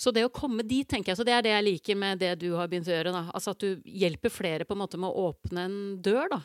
[0.00, 2.30] Så det å komme dit, tenker jeg, så det er det jeg liker med det
[2.40, 3.12] du har begynt å gjøre.
[3.12, 3.26] da.
[3.36, 6.30] Altså At du hjelper flere på en måte med å åpne en dør.
[6.32, 6.40] da.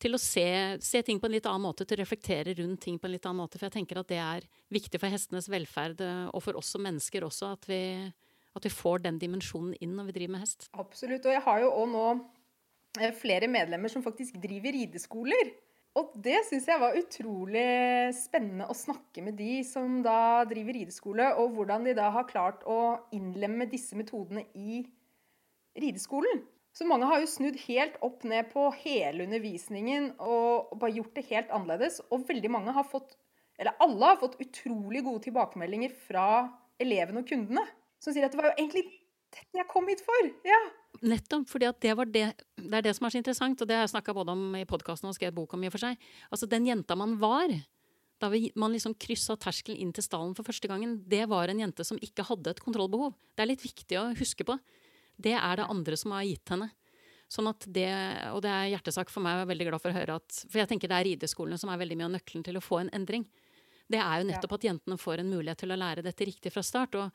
[0.00, 0.46] Til å se,
[0.80, 3.26] se, ting på en litt annen måte, til å reflektere rundt ting på en litt
[3.28, 3.60] annen måte.
[3.60, 6.80] For jeg tenker at det er viktig for hestenes velferd, eh, og for oss som
[6.84, 7.82] mennesker også, at vi,
[8.56, 10.70] at vi får den dimensjonen inn når vi driver med hest.
[10.72, 11.28] Absolutt.
[11.28, 12.06] Og jeg har jo òg nå
[13.18, 15.52] flere medlemmer som faktisk driver rideskoler.
[15.94, 17.68] Og det syns jeg var utrolig
[18.18, 22.64] spennende å snakke med de som da driver rideskole, og hvordan de da har klart
[22.66, 24.82] å innlemme disse metodene i
[25.78, 26.42] rideskolen.
[26.74, 31.28] Så mange har jo snudd helt opp ned på hele undervisningen og bare gjort det
[31.28, 32.00] helt annerledes.
[32.10, 33.14] Og veldig mange har fått,
[33.54, 36.26] eller alle har fått utrolig gode tilbakemeldinger fra
[36.82, 37.62] elevene og kundene.
[38.02, 38.88] Som sier at det var jo egentlig
[39.30, 40.32] dette jeg kom hit for.
[40.42, 40.58] Ja,
[41.02, 42.24] Nettopp, fordi det, det,
[42.60, 44.66] det, er det som er så interessant, og det har jeg snakka både om i
[44.68, 45.98] podkasten og skrevet bok om i og for seg.
[46.30, 47.50] Altså, den jenta man var
[48.22, 51.60] da vi, man liksom kryssa terskelen inn til stallen for første gangen, det var en
[51.60, 53.12] jente som ikke hadde et kontrollbehov.
[53.34, 54.56] Det er litt viktig å huske på.
[55.20, 56.70] Det er det andre som har gitt henne.
[57.30, 57.88] Sånn at det,
[58.36, 60.36] Og det er hjertesak for meg, og jeg er veldig glad for å høre at
[60.44, 62.82] For jeg tenker det er rideskolene som er veldig mye av nøkkelen til å få
[62.82, 63.24] en endring.
[63.90, 66.62] Det er jo nettopp at jentene får en mulighet til å lære dette riktig fra
[66.64, 66.96] start.
[66.96, 67.10] Og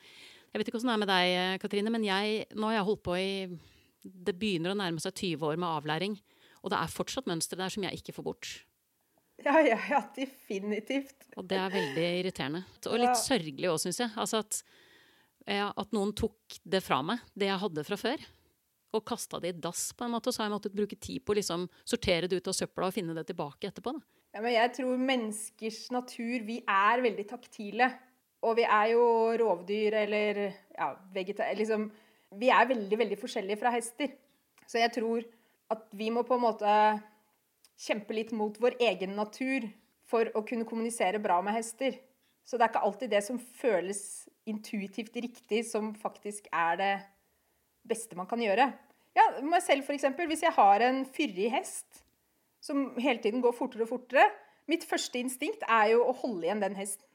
[0.50, 3.04] jeg vet ikke hvordan det er med deg, Katrine, men jeg, nå har jeg holdt
[3.06, 3.30] på i
[4.02, 6.18] Det begynner å nærme seg 20 år med avlæring.
[6.64, 8.50] Og det er fortsatt mønstre der som jeg ikke får bort.
[9.46, 11.30] Ja, ja, ja, definitivt.
[11.40, 12.64] Og det er veldig irriterende.
[12.90, 13.22] Og litt ja.
[13.22, 14.12] sørgelig òg, syns jeg.
[14.20, 14.60] Altså at,
[15.70, 18.26] at, noen tok det fra meg, det jeg hadde fra før.
[18.98, 20.32] Og kasta det i dass, på en måte.
[20.32, 22.90] Og Så har jeg måttet bruke tid på å liksom, sortere det ut av søpla
[22.90, 23.96] og finne det tilbake etterpå.
[23.96, 24.04] Da.
[24.36, 27.94] Ja, men jeg tror menneskers natur Vi er veldig taktile.
[28.46, 29.04] Og vi er jo
[29.42, 31.50] rovdyr eller ja, vegeta...
[31.58, 31.90] Liksom,
[32.40, 34.14] vi er veldig, veldig forskjellige fra hester.
[34.70, 35.26] Så jeg tror
[35.74, 36.74] at vi må på en måte
[37.80, 39.68] kjempe litt mot vår egen natur
[40.10, 41.98] for å kunne kommunisere bra med hester.
[42.46, 44.02] Så det er ikke alltid det som føles
[44.50, 46.94] intuitivt riktig, som faktisk er det
[47.90, 48.72] beste man kan gjøre.
[49.18, 52.04] Ja, meg selv eksempel, Hvis jeg har en fyrig hest
[52.62, 54.28] som hele tiden går fortere og fortere
[54.70, 57.09] Mitt første instinkt er jo å holde igjen den hesten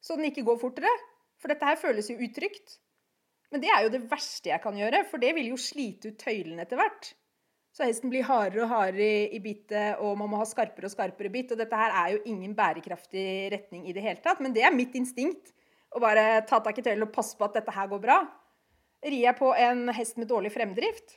[0.00, 0.90] så den ikke går fortere.
[1.40, 2.78] For dette her føles jo utrygt.
[3.50, 6.20] Men det er jo det verste jeg kan gjøre, for det vil jo slite ut
[6.20, 7.12] tøylene etter hvert.
[7.74, 11.30] Så hesten blir hardere og hardere i, bittet, og man må ha skarpere og skarpere
[11.32, 11.54] bitt.
[11.54, 14.74] Og dette her er jo ingen bærekraftig retning i det hele tatt, men det er
[14.74, 15.54] mitt instinkt.
[15.90, 18.20] Å bare ta tak i tøylen og passe på at dette her går bra.
[19.06, 21.16] Rir jeg på en hest med dårlig fremdrift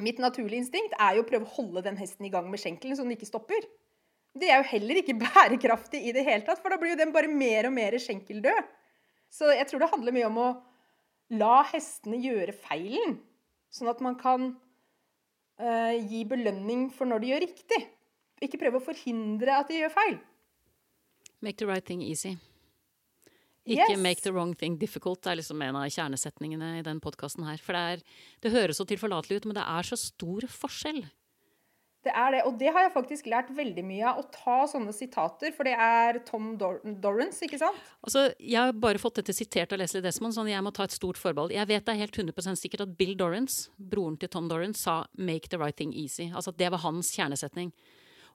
[0.00, 2.96] Mitt naturlige instinkt er jo å prøve å holde den hesten i gang med skjenkelen
[2.96, 3.66] så den ikke stopper.
[4.36, 7.14] Det er jo heller ikke bærekraftig i det hele tatt, for da blir jo den
[7.14, 8.74] bare mer og mer skjenkeldød.
[9.30, 10.50] Så jeg tror det handler mye om å
[11.40, 13.18] la hestene gjøre feilen,
[13.70, 17.80] sånn at man kan uh, gi belønning for når de gjør riktig.
[18.42, 20.16] Ikke prøve å forhindre at de gjør feil.
[21.44, 22.36] Make the right thing easy.
[23.68, 24.00] Ikke yes.
[24.00, 27.60] 'make the wrong thing difficult' det er liksom en av kjernesetningene i den podkasten her.
[27.62, 28.02] For det, er,
[28.42, 31.04] det høres så tilforlatelig ut, men det er så stor forskjell
[32.06, 32.40] det er det.
[32.48, 34.22] Og det har jeg faktisk lært veldig mye av.
[34.22, 35.52] Å ta sånne sitater.
[35.52, 37.76] For det er Tom Dor Dorrance, ikke sant?
[38.06, 40.96] Altså, Jeg har bare fått dette sitert av Leslie Desmond, sånn jeg må ta et
[40.96, 41.52] stort forbehold.
[41.52, 45.04] Jeg vet det er helt 100% sikkert at Bill Dorrance, broren til Tom Dorrance, sa
[45.18, 46.32] 'make the right thing easy'.
[46.34, 47.72] Altså Det var hans kjernesetning.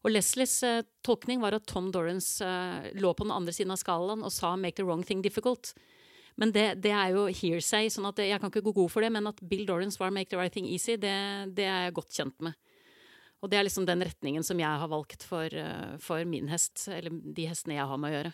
[0.04, 3.78] Og Leslies eh, tolkning var at Tom Dorrance eh, lå på den andre siden av
[3.78, 5.74] skalaen og sa 'make the wrong thing difficult'.
[6.38, 9.12] Men det, det, er jo hearsay, sånn at jeg kan ikke gå god for det.
[9.12, 12.12] Men at Bill Dorrance var 'make the right thing easy', det, det er jeg godt
[12.12, 12.54] kjent med.
[13.46, 16.88] Og det er liksom den retningen som jeg har valgt for, uh, for min hest,
[16.90, 18.32] eller de hestene jeg har med å gjøre.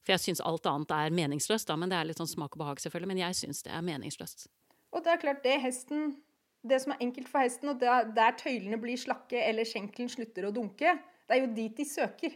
[0.00, 2.62] For jeg syns alt annet er meningsløst, da, men det er litt sånn smak og
[2.62, 3.10] behag, selvfølgelig.
[3.10, 4.46] Men jeg syns det er meningsløst.
[4.96, 6.16] Og det er klart, det hesten
[6.60, 10.44] Det som er enkelt for hesten, og der, der tøylene blir slakke eller skjenkelen slutter
[10.44, 10.90] å dunke,
[11.24, 12.34] det er jo dit de søker.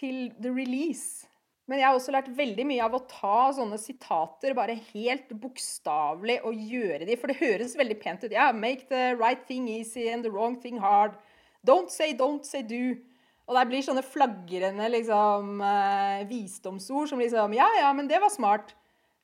[0.00, 1.28] Til the release.
[1.70, 6.40] Men jeg har også lært veldig mye av å ta sånne sitater bare helt bokstavelig
[6.48, 8.34] og gjøre de, for det høres veldig pent ut.
[8.34, 11.14] Ja, make the right thing easy and the wrong thing hard.
[11.62, 12.98] Don't say don't say do.
[13.46, 18.34] Og det blir sånne flagrende liksom, uh, visdomsord som liksom Ja, ja, men det var
[18.34, 18.74] smart.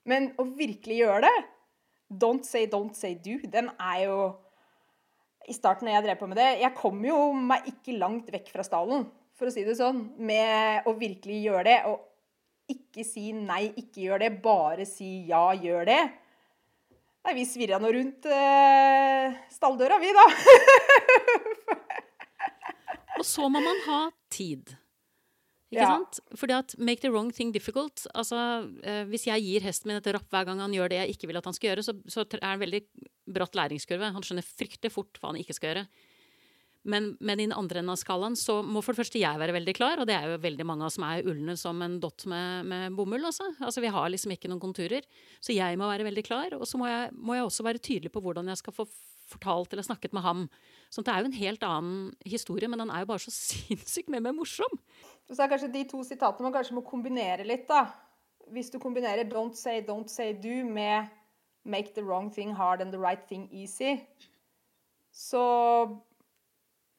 [0.06, 1.36] Men å virkelig gjøre det
[2.06, 3.40] Don't say, don't say do.
[3.50, 4.18] Den er jo
[5.50, 8.52] I starten når jeg drev på med det Jeg kom jo meg ikke langt vekk
[8.54, 11.80] fra stallen, for å si det sånn, med å virkelig gjøre det.
[11.90, 12.04] Og
[12.72, 14.30] ikke si nei, ikke gjør det.
[14.44, 16.00] Bare si ja, gjør det.
[17.26, 20.26] Nei, vi svirra nå rundt eh, stalldøra, vi, da.
[23.16, 24.00] Og så må man ha
[24.30, 24.76] tid.
[25.72, 25.96] Ikke ja.
[25.96, 26.20] sant?
[26.38, 28.04] Fordi at make the wrong thing difficult.
[28.14, 28.38] Altså,
[28.86, 31.32] eh, hvis jeg gir hesten min et rapp hver gang han gjør det jeg ikke
[31.32, 32.82] vil at han skal gjøre, så, så er det en veldig
[33.34, 34.12] bratt læringskurve.
[34.14, 35.86] Han skjønner fryktelig fort hva han ikke skal gjøre.
[36.86, 39.74] Men, med den andre enden av skalaen så må for det første jeg være veldig
[39.76, 42.26] klar, og det er jo veldig mange av oss som er ulne som en dott
[42.30, 43.26] med, med bomull.
[43.26, 43.48] Altså.
[43.58, 43.82] altså.
[43.82, 45.06] Vi har liksom ikke noen konturer.
[45.42, 48.14] Så jeg må være veldig klar, og så må jeg, må jeg også være tydelig
[48.14, 48.86] på hvordan jeg skal få
[49.26, 50.46] fortalt eller snakket med ham.
[50.90, 54.10] Så det er jo en helt annen historie, men den er jo bare så sinnssykt
[54.12, 54.80] mye mer morsom.
[55.26, 57.88] Så er kanskje de to sitatene man kanskje må kombinere litt, da.
[58.54, 61.08] Hvis du kombinerer 'don't say, don't say do' med
[61.64, 63.98] 'make the wrong thing hard and the right thing easy',
[65.10, 65.42] så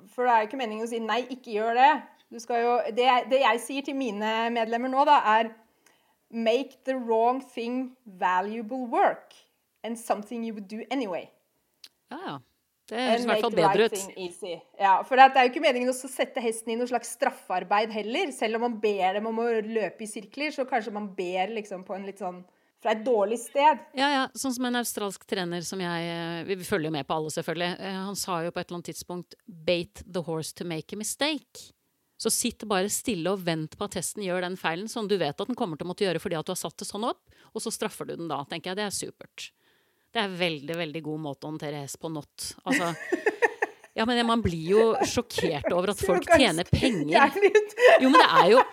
[0.06, 2.02] For det er jo ikke meningen å si 'nei, ikke gjør det'.
[2.32, 5.54] Jo, det, det jeg sier til mine medlemmer nå, da, er
[6.30, 9.36] 'make the wrong thing valuable work'
[9.84, 11.30] and something you would do anyway'.
[12.12, 12.38] Ja, ja.
[12.88, 14.44] Det høres i hvert fall bedre ut.
[14.80, 18.32] Ja, for det er jo ikke meningen å sette hesten i noe slags straffarbeid heller.
[18.32, 21.84] Selv om man ber dem om å løpe i sirkler, så kanskje man ber liksom
[21.84, 22.40] på en litt sånn
[22.84, 23.80] fra et dårlig sted.
[23.98, 24.26] Ja, ja.
[24.38, 27.72] Sånn som en australsk trener som jeg eh, Vi følger jo med på alle, selvfølgelig.
[27.80, 31.00] Eh, han sa jo på et eller annet tidspunkt 'bate the horse to make a
[31.00, 31.72] mistake'.
[32.18, 35.38] Så sitt bare stille og vent på at hesten gjør den feilen som du vet
[35.38, 37.22] at den kommer til å måtte gjøre fordi at du har satt det sånn opp,
[37.54, 38.44] og så straffer du den da.
[38.50, 39.52] tenker jeg Det er supert.
[40.14, 42.56] Det er veldig, veldig god måte å håndtere hest på not.
[42.66, 42.94] Altså,
[43.98, 47.38] ja, men man blir jo sjokkert over at folk tjener penger.
[48.02, 48.64] Jo, men det er jo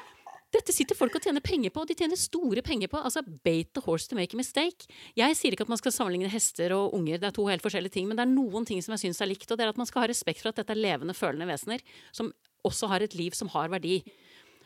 [0.64, 2.96] dette sitter folk og tjener penger på, og de tjener store penger på.
[3.04, 4.88] Altså, bait the horse to make a mistake.
[5.18, 7.98] Jeg sier ikke at man skal sammenligne hester og unger, det er to helt forskjellige
[7.98, 9.80] ting, men det er noen ting som jeg syns er likt, og det er at
[9.80, 11.84] man skal ha respekt for at dette er levende, følende vesener
[12.16, 12.32] som
[12.64, 13.98] også har et liv som har verdi.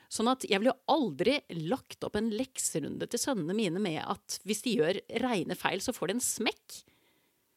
[0.09, 1.35] Sånn at jeg ville jo aldri
[1.67, 5.93] lagt opp en lekserunde til sønnene mine med at hvis de gjør reine feil, så
[5.97, 6.79] får de en smekk.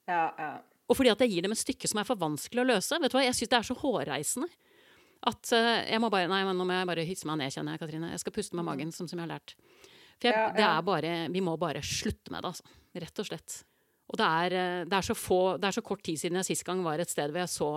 [0.09, 0.51] Ja, ja.
[0.89, 2.97] Og fordi at jeg gir dem et stykke som er for vanskelig å løse.
[2.99, 4.49] Vet du hva, Jeg syns det er så hårreisende.
[5.29, 7.75] At uh, jeg må bare Nei, men nå må jeg bare hysse meg ned, kjenner
[7.75, 8.13] jeg, Katrine.
[8.15, 8.69] Jeg skal puste med mm.
[8.71, 9.55] magen, som, som jeg har lært.
[10.21, 12.77] For jeg, ja, det er bare Vi må bare slutte med det, altså.
[13.01, 13.57] Rett og slett.
[14.11, 16.49] Og det er, eh, det er, så få Det er så kort tid siden jeg
[16.51, 17.69] sist gang var et sted hvor jeg så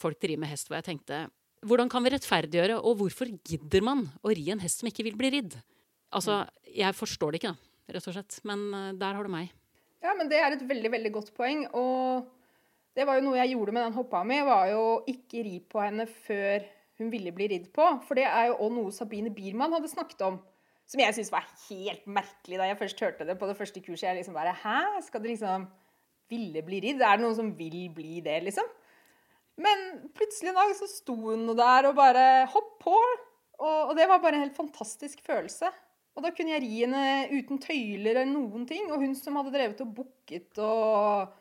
[0.00, 1.24] folk drive med hest, hvor jeg tenkte
[1.68, 5.16] hvordan kan vi rettferdiggjøre, og hvorfor gidder man å ri en hest som ikke vil
[5.18, 5.58] bli ridd?
[6.16, 8.38] Altså, jeg forstår det ikke, da, rett og slett.
[8.48, 9.50] Men uh, der har du meg.
[10.00, 11.66] Ja, men det er et veldig, veldig godt poeng.
[11.76, 12.30] Og
[12.96, 15.84] det var jo noe jeg gjorde med den hoppa mi, var jo ikke ri på
[15.84, 16.64] henne før
[17.00, 17.86] hun ville bli ridd på.
[18.06, 20.40] For det er jo òg noe Sabine Biermann hadde snakket om.
[20.90, 24.08] Som jeg syntes var helt merkelig da jeg først hørte det på det første kurset.
[24.08, 25.00] Jeg liksom bare Hæ?
[25.06, 25.68] Skal det liksom
[26.30, 27.02] ville bli ridd?
[27.02, 28.66] Er det noen som vil bli det, liksom?
[29.60, 29.86] Men
[30.16, 32.96] plutselig en dag så sto hun der og bare Hopp på!
[33.60, 35.68] Og, og, det var bare en helt fantastisk følelse.
[36.16, 38.88] Og da kunne jeg ri henne uten tøyler eller noen ting.
[38.88, 41.34] Og hun som hadde drevet og booket og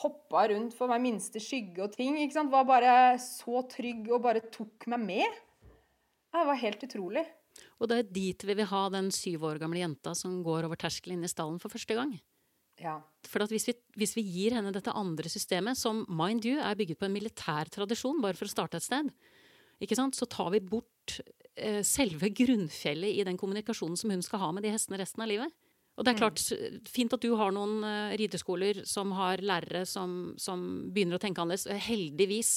[0.00, 2.52] hoppa rundt for hver minste skygge og ting, ikke sant?
[2.52, 5.40] var bare så trygg og bare tok meg med.
[6.32, 7.24] Det var helt utrolig.
[7.82, 10.80] Og det er dit vi vil ha den syv år gamle jenta som går over
[10.80, 12.14] terskelen inn i stallen for første gang.
[12.80, 12.96] Ja.
[13.28, 16.98] For hvis vi, hvis, vi, gir henne dette andre systemet, som mind you er bygget
[16.98, 19.12] på en militær tradisjon, bare for å starte et sted,
[20.16, 21.18] så tar vi bort
[21.54, 25.30] eh, selve grunnfjellet i den kommunikasjonen som hun skal ha med de hestene resten av
[25.30, 25.52] livet.
[25.96, 26.22] Og det er mm.
[26.22, 31.22] klart, Fint at du har noen uh, rideskoler som har lærere som, som, begynner å
[31.22, 31.68] tenke annerledes.
[31.88, 32.54] Heldigvis.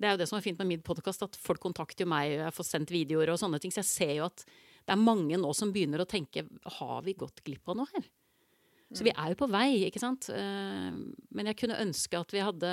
[0.00, 2.56] Det er jo det som er fint med min podkast, at folk kontakter meg, jeg
[2.56, 3.74] får sendt videoer og sånne ting.
[3.74, 4.42] Så jeg ser jo at
[4.82, 6.42] det er mange nå som begynner å tenke
[6.80, 8.10] har vi gått glipp av noe her?
[8.92, 10.28] Så vi er jo på vei, ikke sant.
[10.32, 10.90] Eh,
[11.32, 12.72] men jeg kunne ønske at vi hadde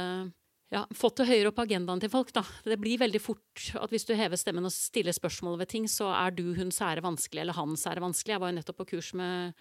[0.74, 2.34] ja, fått det høyere opp på agendaen til folk.
[2.36, 2.44] da.
[2.66, 6.12] Det blir veldig fort at hvis du hever stemmen og stiller spørsmål ved ting, så
[6.14, 8.36] er du hun sære vanskelig, eller han sære vanskelig.
[8.36, 9.56] Jeg var jo nettopp på kurs med,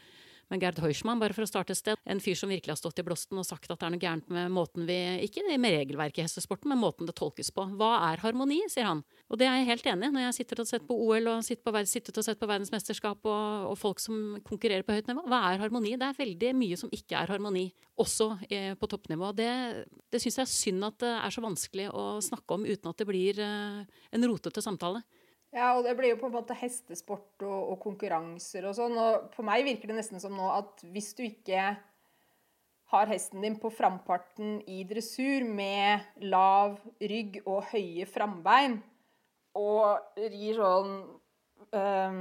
[0.48, 3.02] Men Gerd Heuschmann, bare for å starte et sted, en fyr som virkelig har stått
[3.02, 6.22] i blåsten og sagt at det er noe gærent med måten vi Ikke med regelverket
[6.22, 7.66] i hestesporten, men måten det tolkes på.
[7.76, 9.02] Hva er harmoni, sier han.
[9.28, 10.14] Og det er jeg helt enig i.
[10.14, 13.28] Når jeg sitter og sett på OL og sitter på, sittet og sett på verdensmesterskap
[13.28, 15.96] og, og, folk som konkurrerer på høyt nivå, hva er harmoni?
[16.00, 17.66] Det er veldig mye som ikke er harmoni,
[18.00, 19.34] også eh, på toppnivå.
[19.36, 19.52] Det,
[20.08, 23.02] det syns jeg er synd at det er så vanskelig å snakke om uten at
[23.02, 23.82] det blir eh,
[24.16, 25.04] en rotete samtale.
[25.54, 28.96] Ja, og det blir jo på en måte hestesport og, og, konkurranser og sånn.
[29.00, 31.70] Og på meg virker det nesten som nå at hvis du ikke
[32.92, 38.78] har hesten din på framparten i dressur med lav rygg og høye frambein,
[39.58, 40.92] og rir sånn
[41.72, 42.20] um,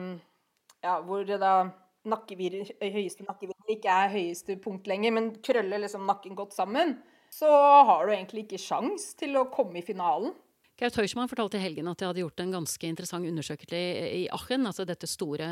[0.81, 1.67] Ja, hvor det da
[2.07, 6.95] nakkevirr, høyeste nakkevirvel ikke er høyeste punkt lenger, men krøller liksom nakken godt sammen,
[7.33, 7.49] så
[7.87, 10.35] har du egentlig ikke sjans til å komme i finalen.
[10.77, 13.77] Gaut Heuschmann fortalte i helgen at de hadde gjort en ganske interessant undersøkelse
[14.13, 14.67] i Aachen.
[14.67, 15.47] altså store,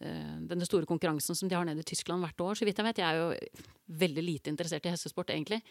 [0.00, 2.54] eh, denne store konkurransen som de har nede i Tyskland hvert år.
[2.54, 3.48] Så vidt jeg vet, jeg er jo
[3.88, 5.62] veldig lite interessert i hestesport, egentlig.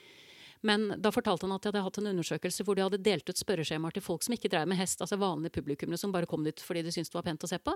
[0.64, 3.38] Men da fortalte han at de hadde hatt en undersøkelse hvor de hadde delt ut
[3.38, 6.62] spørreskjemaer til folk som ikke drev med hest, altså vanlige publikummere som bare kom dit
[6.62, 7.74] fordi de syntes det var pent å se på.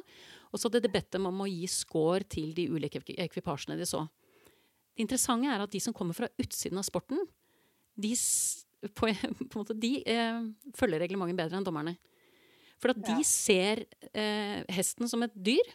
[0.52, 3.89] Og så hadde de bedt dem om å gi score til de ulike ekvipasjene de
[3.89, 4.06] så.
[4.96, 7.26] Det interessante er at de som kommer fra utsiden av sporten,
[7.98, 8.13] de
[8.93, 9.10] på,
[9.50, 10.43] på måte, de eh,
[10.78, 11.95] følger reglementet bedre enn dommerne.
[12.82, 15.74] For at de ser eh, hesten som et dyr.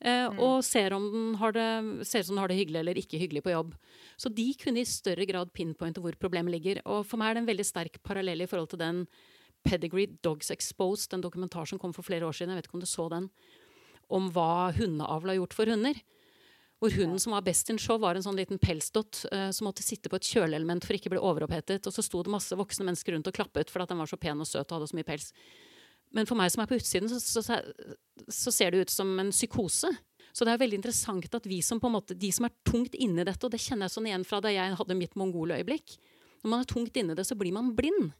[0.00, 0.38] Eh, mm.
[0.40, 1.66] Og ser om den har det,
[2.08, 3.74] ser ut som den har det hyggelig eller ikke hyggelig på jobb.
[4.20, 6.80] Så de kunne i større grad pinpointe hvor problemet ligger.
[6.88, 9.04] Og for meg er det en veldig sterk parallell i forhold til den
[9.66, 12.84] Pedigree Dogs Exposed, en dokumentar som kom for flere år siden, jeg vet ikke om
[12.84, 13.26] du så den,
[14.08, 16.00] om hva hundeavl har gjort for hunder.
[16.80, 19.84] Hvor hunden som var best in show, var en sånn liten pelsdott uh, som måtte
[19.84, 21.84] sitte på et kjøleelement for ikke å bli overopphetet.
[21.84, 24.40] Og så sto det masse voksne mennesker rundt og klappet fordi den var så pen
[24.40, 25.28] og søt og hadde så mye pels.
[26.16, 27.60] Men for meg som er på utsiden, så, så,
[28.26, 29.92] så, ser det ut som en psykose.
[30.32, 32.96] Så det er veldig interessant at vi som på en måte, de som er tungt
[32.98, 35.96] inni dette, og det kjenner jeg sånn igjen fra da jeg hadde mitt mongoløyeblikk
[36.40, 38.14] Når man er tungt inni det, så blir man blind.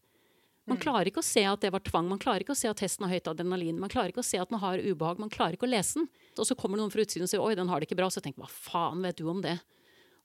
[0.70, 0.84] Man mm.
[0.84, 3.08] klarer ikke å se at det var tvang, man klarer ikke å se at hesten
[3.08, 5.66] har høyt adrenalin, man klarer ikke å se at den har ubehag, man klarer ikke
[5.66, 6.08] å lese den.
[6.38, 8.22] Og så kommer noen fra utsiden og sier 'oi, den har det ikke bra', så
[8.22, 9.58] tenker man 'hva faen vet du om det'?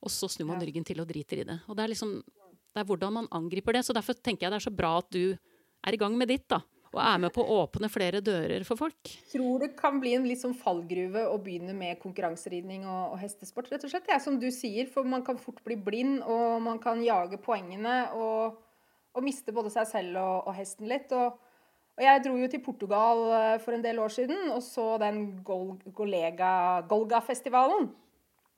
[0.05, 1.59] Og så snur man ryggen til og driter i det.
[1.65, 2.21] Og det er liksom
[2.75, 3.85] det er hvordan man angriper det.
[3.87, 6.43] Så derfor tenker jeg det er så bra at du er i gang med ditt,
[6.51, 6.59] da.
[6.95, 9.11] Og er med på å åpne flere dører for folk.
[9.31, 13.71] Tror det kan bli en litt sånn fallgruve å begynne med konkurranseridning og, og, hestesport,
[13.71, 14.05] rett og slett.
[14.07, 17.39] Det Ja, som du sier, for man kan fort bli blind, og man kan jage
[17.43, 17.97] poengene.
[18.15, 18.61] og
[19.15, 21.11] og miste både seg selv og, og hesten litt.
[21.15, 21.35] Og,
[21.95, 25.21] og, jeg dro jo til Portugal eh, for en del år siden og så den
[25.47, 27.89] Gol Golga-festivalen.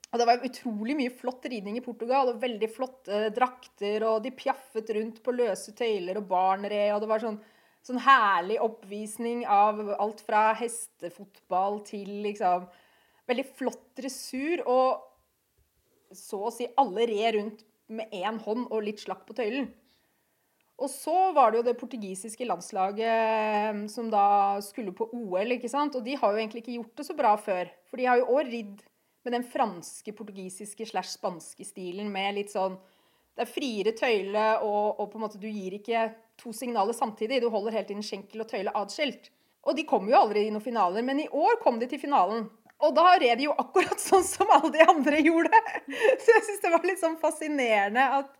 [0.08, 4.32] Og det var utrolig mye flott ridning i Portugal, og veldig flotte drakter, og de
[4.32, 7.42] pjaffet rundt på løse tøyler og barnre, og det var sånn,
[7.84, 12.70] sånn herlig oppvisning av alt fra hestefotball til liksom
[13.28, 19.02] Veldig flott dressur, og så å si alle red rundt med én hånd og litt
[19.04, 19.68] slakk på tøylen.
[20.78, 25.72] Og så var det jo det portugisiske landslaget eh, som da skulle på OL, ikke
[25.72, 25.98] sant.
[25.98, 27.72] Og de har jo egentlig ikke gjort det så bra før.
[27.90, 28.84] For de har jo òg ridd
[29.26, 32.78] med den franske, portugisiske slash spanske stilen med litt sånn
[33.38, 36.08] Det er friere tøyle, og, og, på en måte du gir ikke
[36.42, 37.42] to signaler samtidig.
[37.42, 39.30] Du holder helt inn skjenkel og tøyle atskilt.
[39.68, 42.48] Og de kom jo aldri i noen finaler, men i år kom de til finalen.
[42.86, 45.62] Og da red de jo akkurat sånn som alle de andre gjorde.
[46.24, 48.34] Så jeg syns det var litt sånn fascinerende at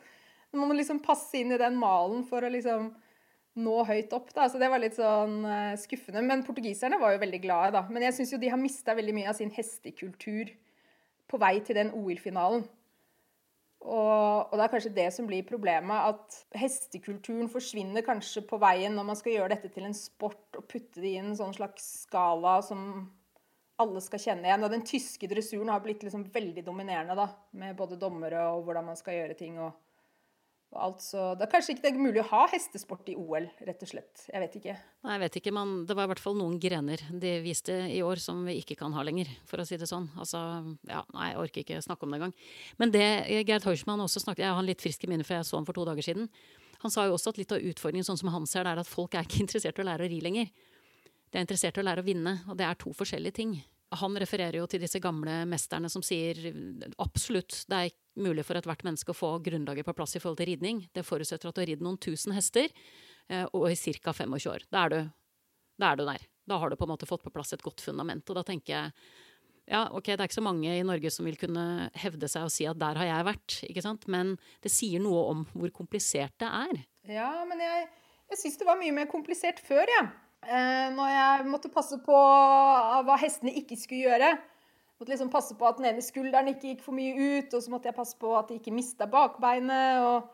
[0.56, 2.92] man må liksom passe inn i den malen for å liksom
[3.58, 4.32] nå høyt opp.
[4.36, 6.24] da, Så det var litt sånn uh, skuffende.
[6.26, 7.84] Men portugiserne var jo veldig glade, da.
[7.90, 10.54] Men jeg syns jo de har mista veldig mye av sin hestekultur
[11.28, 12.68] på vei til den OL-finalen.
[13.88, 18.96] Og, og, det er kanskje det som blir problemet, at hestekulturen forsvinner kanskje på veien
[18.98, 21.86] når man skal gjøre dette til en sport og putte det i en sånn slags
[22.08, 22.82] skala som
[23.78, 24.66] alle skal kjenne igjen.
[24.66, 27.30] Og den tyske dressuren har blitt liksom veldig dominerende, da,
[27.62, 29.60] med både dommere og hvordan man skal gjøre ting.
[29.62, 29.76] og
[30.76, 33.88] Altså, det er kanskje ikke det er mulig å ha hestesport i OL, rett og
[33.88, 34.26] slett.
[34.28, 34.74] Jeg vet ikke.
[35.08, 38.02] Nei, jeg vet ikke, men det var i hvert fall noen grener de viste i
[38.04, 40.10] år som vi ikke kan ha lenger, for å si det sånn.
[40.20, 40.42] Altså,
[40.90, 42.36] ja, nei, jeg orker ikke snakke om det engang.
[42.84, 43.08] Men det
[43.48, 45.70] Gerd Horsman også snakket Jeg har han litt frisk i minne, for jeg så han
[45.70, 46.28] for to dager siden.
[46.84, 48.92] Han sa jo også at litt av utfordringen, sånn som han ser det, er at
[48.92, 50.52] folk er ikke interessert i å lære å ri lenger.
[51.32, 53.58] De er interessert i å lære å vinne, og det er to forskjellige ting.
[53.96, 56.50] Han refererer jo til disse gamle mesterne som sier
[57.00, 60.50] absolutt, det er mulig for ethvert menneske å få grunnlaget på plass i forhold til
[60.52, 60.82] ridning.
[60.92, 62.68] Det forutsetter at du har ridd noen tusen hester,
[63.30, 64.12] eh, og i ca.
[64.12, 64.66] 25 år.
[64.74, 65.48] Da er, du,
[65.80, 66.28] da er du der.
[66.48, 68.28] Da har du på en måte fått på plass et godt fundament.
[68.28, 68.92] Og da tenker jeg
[69.68, 72.54] ja, ok, det er ikke så mange i Norge som vil kunne hevde seg og
[72.56, 74.06] si at der har jeg vært, ikke sant.
[74.12, 76.86] Men det sier noe om hvor komplisert det er.
[77.18, 77.90] Ja, men jeg,
[78.32, 80.08] jeg syns det var mye mer komplisert før, jeg.
[80.08, 80.27] Ja.
[80.46, 82.18] Eh, når jeg måtte passe på
[83.08, 84.36] hva hestene ikke skulle gjøre.
[84.98, 87.74] Måtte liksom passe på at den ene skulderen ikke gikk for mye ut, og så
[87.74, 90.06] måtte jeg passe på at de ikke mista bakbeinet.
[90.06, 90.30] Og,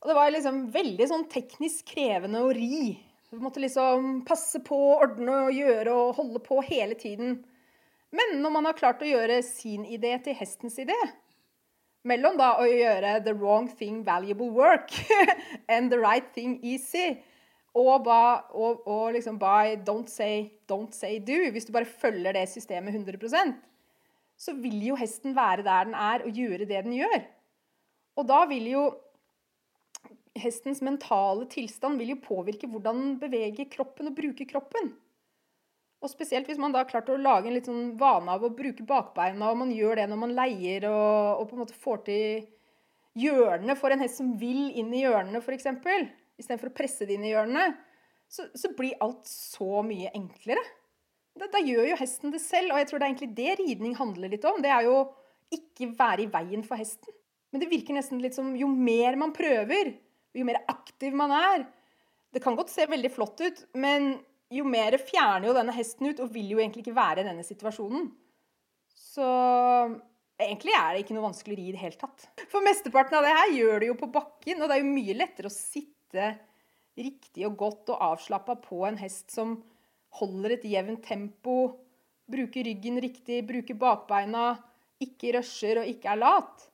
[0.00, 2.94] og, det var liksom veldig sånn teknisk krevende å ri.
[3.32, 7.42] Du måtte liksom passe på, ordne og gjøre og holde på hele tiden.
[8.14, 10.96] Men når man har klart å gjøre sin idé til hestens idé,
[12.06, 14.92] mellom da å gjøre the wrong thing valuable work
[15.72, 17.18] and the right thing easy,
[17.74, 22.36] og, ba, og, og liksom by don't say, don't say do, hvis du bare følger
[22.36, 23.54] det systemet 100%
[24.40, 27.22] så vil jo hesten være der den er, og gjøre det den gjør.
[28.18, 28.84] Og da vil jo
[30.38, 34.92] hestens mentale tilstand vil jo påvirke hvordan den beveger kroppen og bruker kroppen.
[36.02, 38.52] Og spesielt hvis man da har klart å lage en litt sånn vane av å
[38.52, 42.02] bruke bakbeina, og man gjør det når man leier og, og på en måte får
[42.10, 42.26] til
[43.22, 45.70] hjørnene for en hest som vil inn i hjørnene, f.eks.,
[46.40, 47.74] istedenfor å presse det inn i hjørnene,
[48.30, 50.62] så, så blir alt så mye enklere.
[51.34, 53.94] Da, da, gjør jo hesten det selv, og jeg tror det er egentlig det ridning
[53.98, 54.60] handler litt om.
[54.62, 54.98] Det er jo
[55.54, 57.14] ikke være i veien for hesten.
[57.54, 59.92] Men det virker nesten litt som jo mer man prøver,
[60.34, 61.66] jo mer aktiv man er
[62.34, 64.16] Det kan godt se veldig flott ut, men
[64.50, 67.44] jo mer fjerner jo denne hesten ut og vil jo egentlig ikke være i denne
[67.46, 68.08] situasjonen.
[68.90, 69.26] Så
[70.42, 72.26] egentlig er det ikke noe vanskelig å ri i det hele tatt.
[72.50, 75.16] For mesteparten av det her gjør det jo på bakken, og det er jo mye
[75.20, 75.93] lettere å sitte
[76.98, 79.56] riktig og godt og avslappa på en hest som
[80.20, 81.56] holder et jevnt tempo,
[82.30, 84.54] bruker ryggen riktig, bruker bakbeina,
[85.02, 86.68] ikke rusher og ikke er lat.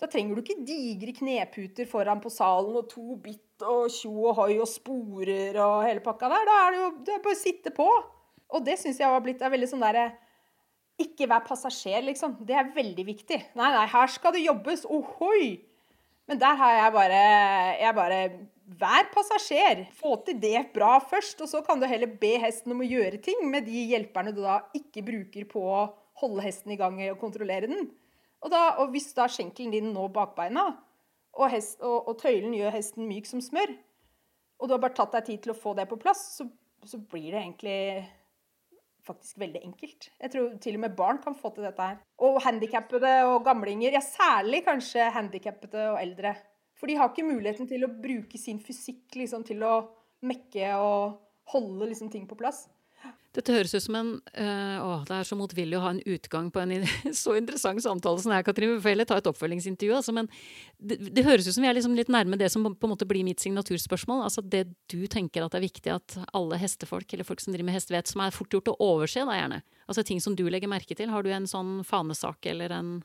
[0.00, 4.40] Da trenger du ikke digre kneputer foran på salen og to bitt og tjo og
[4.40, 6.48] hoi og sporer og hele pakka der.
[6.48, 7.86] Da er det jo det er bare å sitte på.
[8.54, 10.10] Og det syns jeg har blitt er veldig sånn derre
[11.00, 12.36] Ikke vær passasjer, liksom.
[12.46, 13.38] Det er veldig viktig.
[13.58, 14.84] Nei, nei, her skal det jobbes.
[14.86, 15.56] Ohoi!
[16.28, 17.22] Men der har jeg bare
[17.80, 18.20] Jeg bare
[18.64, 19.82] Vær passasjer.
[19.92, 23.20] Få til det bra først, og så kan du heller be hesten om å gjøre
[23.22, 25.82] ting med de hjelperne du da ikke bruker på å
[26.22, 27.90] holde hesten i gang og kontrollere den.
[28.40, 30.64] Og, da, og hvis da skjenkelen din når bakbeina,
[31.34, 33.72] og, hest, og, og, tøylen gjør hesten myk som smør,
[34.60, 36.48] og du har bare tatt deg tid til å få det på plass, så,
[36.88, 37.78] så blir det egentlig
[39.06, 40.08] faktisk veldig enkelt.
[40.20, 42.00] Jeg tror til og med barn kan få til dette her.
[42.24, 43.94] Og handikappede og gamlinger.
[43.96, 46.34] Ja, særlig kanskje handikappede og eldre.
[46.78, 49.74] For de har ikke muligheten til å bruke sin fysikk liksom, til å
[50.24, 51.20] mekke og
[51.52, 52.64] holde liksom, ting på plass.
[53.34, 56.52] Dette høres ut som en øh, Å, det er så motvillig å ha en utgang
[56.54, 56.84] på en
[57.24, 58.76] så interessant samtale som det er, Katrine.
[58.76, 59.96] Vi får heller ta et oppfølgingsintervju.
[59.96, 60.28] Altså, men
[60.78, 63.08] det, det, høres ut som vi er liksom litt nærme det som på en måte
[63.10, 64.22] blir mitt signaturspørsmål.
[64.28, 67.72] Altså det du tenker at det er viktig at alle hestefolk, eller folk som driver
[67.72, 69.62] med hest, vet, som er fort gjort å overse, da gjerne.
[69.88, 71.10] Altså ting som du legger merke til.
[71.10, 72.96] Har du en sånn fanesak eller en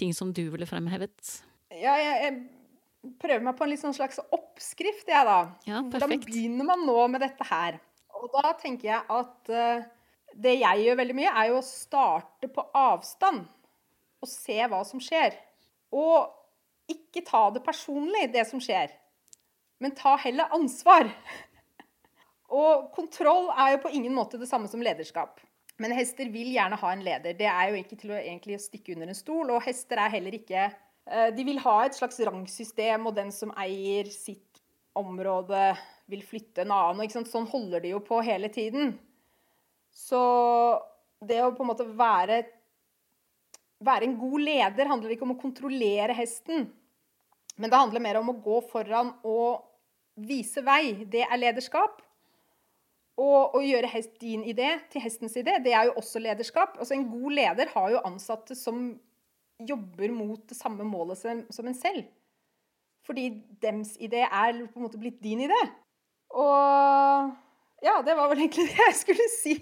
[0.00, 1.36] ting som du ville fremhevet?
[1.74, 5.40] Ja, jeg, jeg prøver meg på en litt sånn slags oppskrift, jeg, da.
[5.68, 6.24] Ja, perfekt.
[6.24, 7.82] Hvordan begynner man nå med dette her?
[8.20, 9.84] Og da tenker jeg at uh,
[10.34, 13.44] det jeg gjør veldig mye, er jo å starte på avstand
[14.24, 15.36] og se hva som skjer.
[15.94, 18.92] Og ikke ta det personlig, det som skjer,
[19.82, 21.10] men ta heller ansvar.
[22.54, 25.40] Og kontroll er jo på ingen måte det samme som lederskap.
[25.82, 27.34] Men hester vil gjerne ha en leder.
[27.34, 29.50] Det er jo ikke til å egentlig stikke under en stol.
[29.50, 33.50] Og hester er heller ikke eh, De vil ha et slags rangsystem, og den som
[33.58, 34.53] eier sitt
[34.98, 35.74] område,
[36.10, 37.26] vil flytte en annen.
[37.26, 38.94] Sånn holder de jo på hele tiden.
[39.94, 40.20] Så
[41.24, 42.42] det å på en måte være,
[43.84, 46.66] være en god leder handler ikke om å kontrollere hesten.
[47.54, 49.62] Men det handler mer om å gå foran og
[50.18, 51.06] vise vei.
[51.10, 52.02] Det er lederskap.
[53.20, 56.78] Og å gjøre hest, din idé til hestens idé, det er jo også lederskap.
[56.82, 58.88] Altså En god leder har jo ansatte som
[59.62, 62.08] jobber mot det samme målet som en selv.
[63.04, 63.28] Fordi
[63.62, 65.60] dems idé er på en måte blitt din idé.
[66.34, 67.32] Og
[67.84, 69.54] ja, det var vel egentlig det jeg skulle si.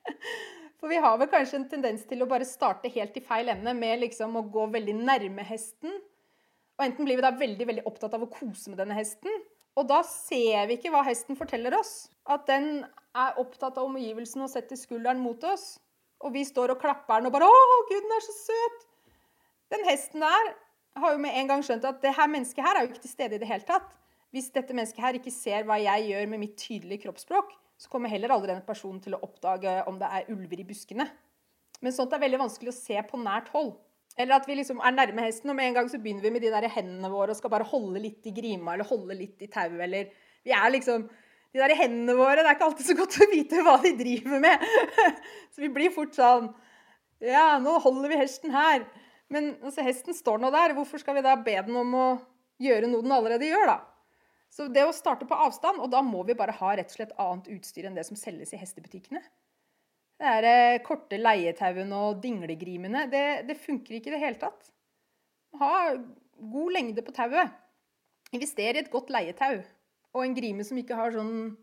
[0.80, 3.72] For vi har vel kanskje en tendens til å bare starte helt i feil ende
[3.76, 5.92] med liksom å gå veldig nærme hesten.
[6.74, 9.30] Og enten blir vi da veldig veldig opptatt av å kose med denne hesten,
[9.78, 12.08] og da ser vi ikke hva hesten forteller oss.
[12.30, 12.84] At den
[13.14, 15.74] er opptatt av omgivelsene og setter skulderen mot oss.
[16.22, 18.86] Og vi står og klapper den og bare 'Å, gud, den er så søt!'
[19.74, 20.54] Den hesten der
[21.02, 23.10] har jo med en gang skjønt at det her mennesket her er jo ikke til
[23.10, 23.90] stede i det hele tatt.
[24.34, 28.10] Hvis dette mennesket her ikke ser hva jeg gjør med mitt tydelige kroppsspråk, så kommer
[28.10, 31.06] heller aldri denne personen til å oppdage om det er ulver i buskene.
[31.82, 33.74] Men sånt er veldig vanskelig å se på nært hold.
[34.18, 36.44] Eller at vi liksom er nærme hesten, og med en gang så begynner vi med
[36.44, 39.50] de der hendene våre og skal bare holde litt i grima eller holde litt i
[39.50, 40.12] tauet, eller
[40.44, 41.08] Vi er liksom
[41.54, 44.40] De der hendene våre, det er ikke alltid så godt å vite hva de driver
[44.42, 44.62] med.
[45.54, 46.48] så vi blir fort sånn
[47.22, 48.86] Ja, nå holder vi hesten her.
[49.32, 50.74] Men altså, hesten står nå der.
[50.76, 52.06] Hvorfor skal vi da be den om å
[52.62, 53.78] gjøre noe den allerede gjør, da?
[54.54, 57.16] Så det å starte på avstand, og da må vi bare ha rett og slett
[57.18, 59.22] annet utstyr enn det som selges i hestebutikkene.
[60.20, 64.70] Det er eh, korte leietauene og dinglegrimene, det, det funker ikke i det hele tatt.
[65.58, 65.72] Ha
[66.38, 67.50] god lengde på tauet.
[68.34, 69.58] Invester i et godt leietau.
[70.14, 71.56] Og en grime som ikke har sånn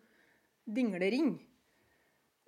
[0.68, 1.38] dinglering.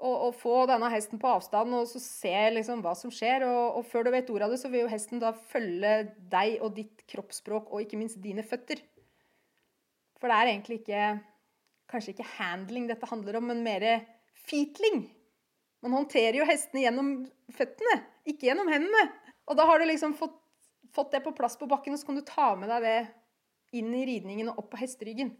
[0.01, 3.45] Og, og få denne hesten på avstand og så se liksom hva som skjer.
[3.47, 5.93] Og, og, før du vet ordet av det, så vil jo hesten da følge
[6.33, 8.81] deg og ditt kroppsspråk og ikke minst dine føtter.
[10.19, 11.05] For det er egentlig ikke
[11.93, 13.83] Kanskje ikke handling dette handler om, men mer
[14.47, 15.03] feetling.
[15.83, 17.09] Man håndterer jo hestene gjennom
[17.53, 19.03] føttene, ikke gjennom hendene.
[19.45, 20.39] Og da har du liksom fått,
[20.95, 22.97] fått det på plass på bakken, og så kan du ta med deg det
[23.77, 25.33] inn i ridningen og opp på hesteryggen.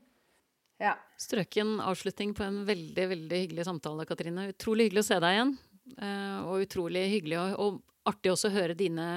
[0.82, 0.96] Ja.
[1.22, 4.50] Strøken avslutning på en veldig veldig hyggelig samtale, Katrine.
[4.54, 5.56] Utrolig hyggelig å se deg igjen.
[5.98, 9.08] Eh, og utrolig hyggelig og, og artig også å høre dine,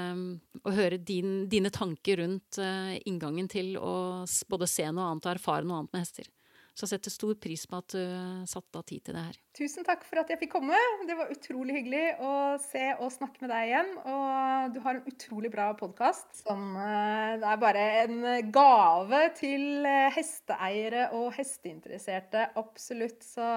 [0.62, 5.32] å høre din, dine tanker rundt uh, inngangen til å både se noe annet og
[5.32, 6.28] erfare noe annet med hester.
[6.76, 9.36] Så jeg setter stor pris på at du uh, satte av tid til det her.
[9.56, 10.76] Tusen takk for at jeg fikk komme.
[11.08, 13.88] Det var utrolig hyggelig å se og snakke med deg igjen.
[14.12, 18.20] Og du har en utrolig bra podkast som uh, det er bare en
[18.52, 22.50] gave til hesteeiere og hesteinteresserte.
[22.60, 23.24] Absolutt.
[23.24, 23.48] Så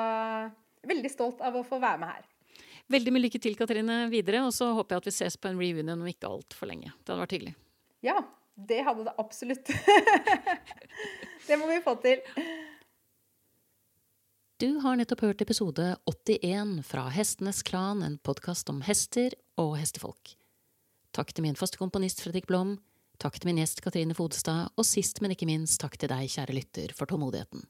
[0.87, 2.25] veldig stolt av å få være med her.
[2.89, 4.45] Veldig mye lykke til, Katrine, videre.
[4.47, 6.95] Og så håper jeg at vi ses på en reunion om ikke altfor lenge.
[7.03, 7.55] Det hadde vært hyggelig.
[8.07, 8.17] Ja,
[8.55, 9.75] det hadde det absolutt.
[11.51, 12.23] det må vi få til.
[14.59, 20.33] Du har nettopp hørt episode 81 fra Hestenes Klan, en podkast om hester og hestefolk.
[21.15, 22.73] Takk til min faste komponist Fredrik Blom,
[23.23, 26.57] takk til min gjest Katrine Fodestad, og sist, men ikke minst, takk til deg, kjære
[26.57, 27.63] lytter, for tålmodigheten.